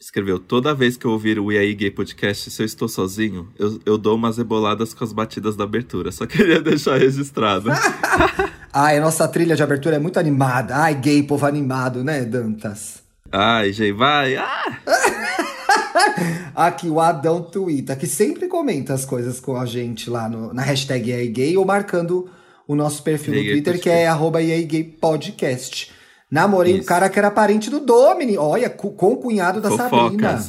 [0.10, 3.48] escreveu: Toda vez que eu ouvir o E aí Gay Podcast, se eu estou sozinho,
[3.58, 6.12] eu, eu dou umas eboladas com as batidas da abertura.
[6.12, 7.70] Só queria deixar registrado.
[8.74, 10.76] Ai, a nossa trilha de abertura é muito animada.
[10.76, 13.02] Ai, gay, povo animado, né, Dantas?
[13.32, 14.36] Ai, gente, vai!
[14.36, 14.78] Ah!
[16.56, 20.62] Aqui, o Adão Twitter, que sempre comenta as coisas com a gente lá no, na
[20.62, 22.30] hashtag EAGay ou marcando
[22.68, 24.40] o nosso perfil no Twitter, que é arroba
[25.00, 25.92] Podcast.
[26.32, 26.84] Namorei Isso.
[26.84, 29.92] um cara que era parente do Domini, olha, com o cunhado da Fofocas.
[29.92, 30.40] Sabrina.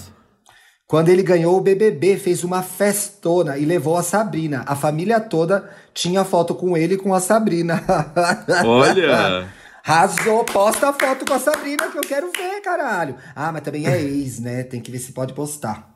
[0.87, 4.65] Quando ele ganhou o BBB, fez uma festona e levou a Sabrina.
[4.67, 7.81] A família toda tinha foto com ele e com a Sabrina.
[8.67, 9.49] Olha!
[9.87, 13.15] Arrasou, posta a foto com a Sabrina que eu quero ver, caralho.
[13.37, 14.65] Ah, mas também é ex, né?
[14.65, 15.89] Tem que ver se pode postar.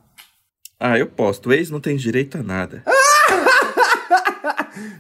[0.78, 1.53] Ah, eu posto.
[1.53, 2.82] Ex não tem direito a nada.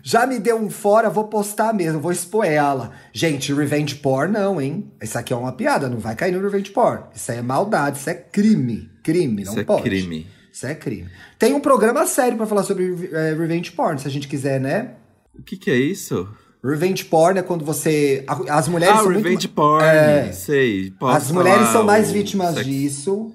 [0.02, 2.92] Já me deu um fora, vou postar mesmo, vou expor ela.
[3.12, 4.90] Gente, revenge porn não, hein?
[5.02, 7.02] Isso aqui é uma piada, não vai cair no revenge porn.
[7.14, 8.90] Isso é maldade, isso é crime.
[9.02, 9.80] Crime, não isso pode.
[9.80, 10.26] é crime.
[10.52, 11.08] Isso é crime.
[11.38, 14.92] Tem um programa sério pra falar sobre é, revenge porn, se a gente quiser, né?
[15.38, 16.28] O que que é isso?
[16.64, 18.24] Revenge porn é quando você.
[18.48, 19.48] As mulheres ah, são revenge muito.
[19.50, 20.32] porn, É.
[20.32, 20.90] sei.
[20.92, 23.32] posso As mulheres são mais vítimas sexo- disso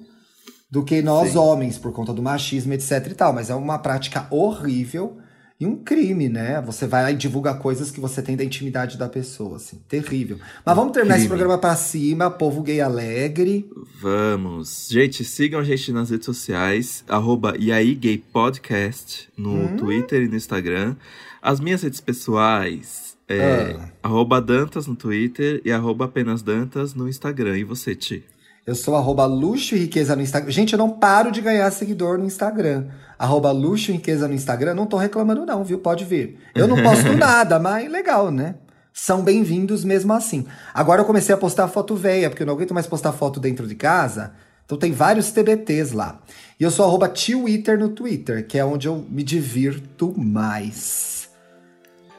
[0.70, 1.38] do que nós Sim.
[1.38, 3.32] homens, por conta do machismo, etc e tal.
[3.32, 5.18] Mas é uma prática horrível
[5.60, 6.60] e um crime, né?
[6.64, 9.78] Você vai lá e divulga coisas que você tem da intimidade da pessoa, assim.
[9.88, 10.38] Terrível.
[10.64, 11.36] Mas vamos terminar esse Crime.
[11.38, 13.70] programa pra cima, povo gay alegre.
[14.00, 14.88] Vamos.
[14.90, 19.76] Gente, sigam a gente nas redes sociais, arroba e aí gay podcast, no Hum.
[19.76, 20.96] Twitter e no Instagram.
[21.42, 23.88] As minhas redes pessoais é Ah.
[24.02, 27.58] arroba Dantas no Twitter e arroba apenas Dantas no Instagram.
[27.58, 28.24] E você, Ti?
[28.70, 30.52] Eu sou arroba luxo e riqueza no Instagram.
[30.52, 32.86] Gente, eu não paro de ganhar seguidor no Instagram.
[33.18, 34.74] Arroba luxo e riqueza no Instagram.
[34.74, 35.80] Não tô reclamando não, viu?
[35.80, 36.38] Pode vir.
[36.54, 38.54] Eu não posto nada, mas legal, né?
[38.92, 40.46] São bem-vindos mesmo assim.
[40.72, 43.66] Agora eu comecei a postar foto velha, porque eu não aguento mais postar foto dentro
[43.66, 44.34] de casa.
[44.64, 46.20] Então tem vários TBTs lá.
[46.60, 51.28] E eu sou arroba Twitter no Twitter, que é onde eu me divirto mais.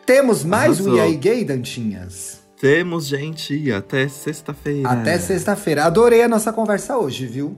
[0.05, 0.97] Temos mais um Arrasou.
[0.97, 2.40] E aí Gay, Dantinhas?
[2.61, 4.87] Temos, gente, até sexta-feira.
[4.87, 5.83] Até sexta-feira.
[5.83, 7.57] Adorei a nossa conversa hoje, viu?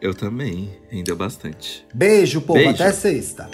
[0.00, 1.86] Eu também, rendeu bastante.
[1.92, 2.58] Beijo, povo.
[2.58, 2.82] Beijo.
[2.82, 3.50] Até sexta.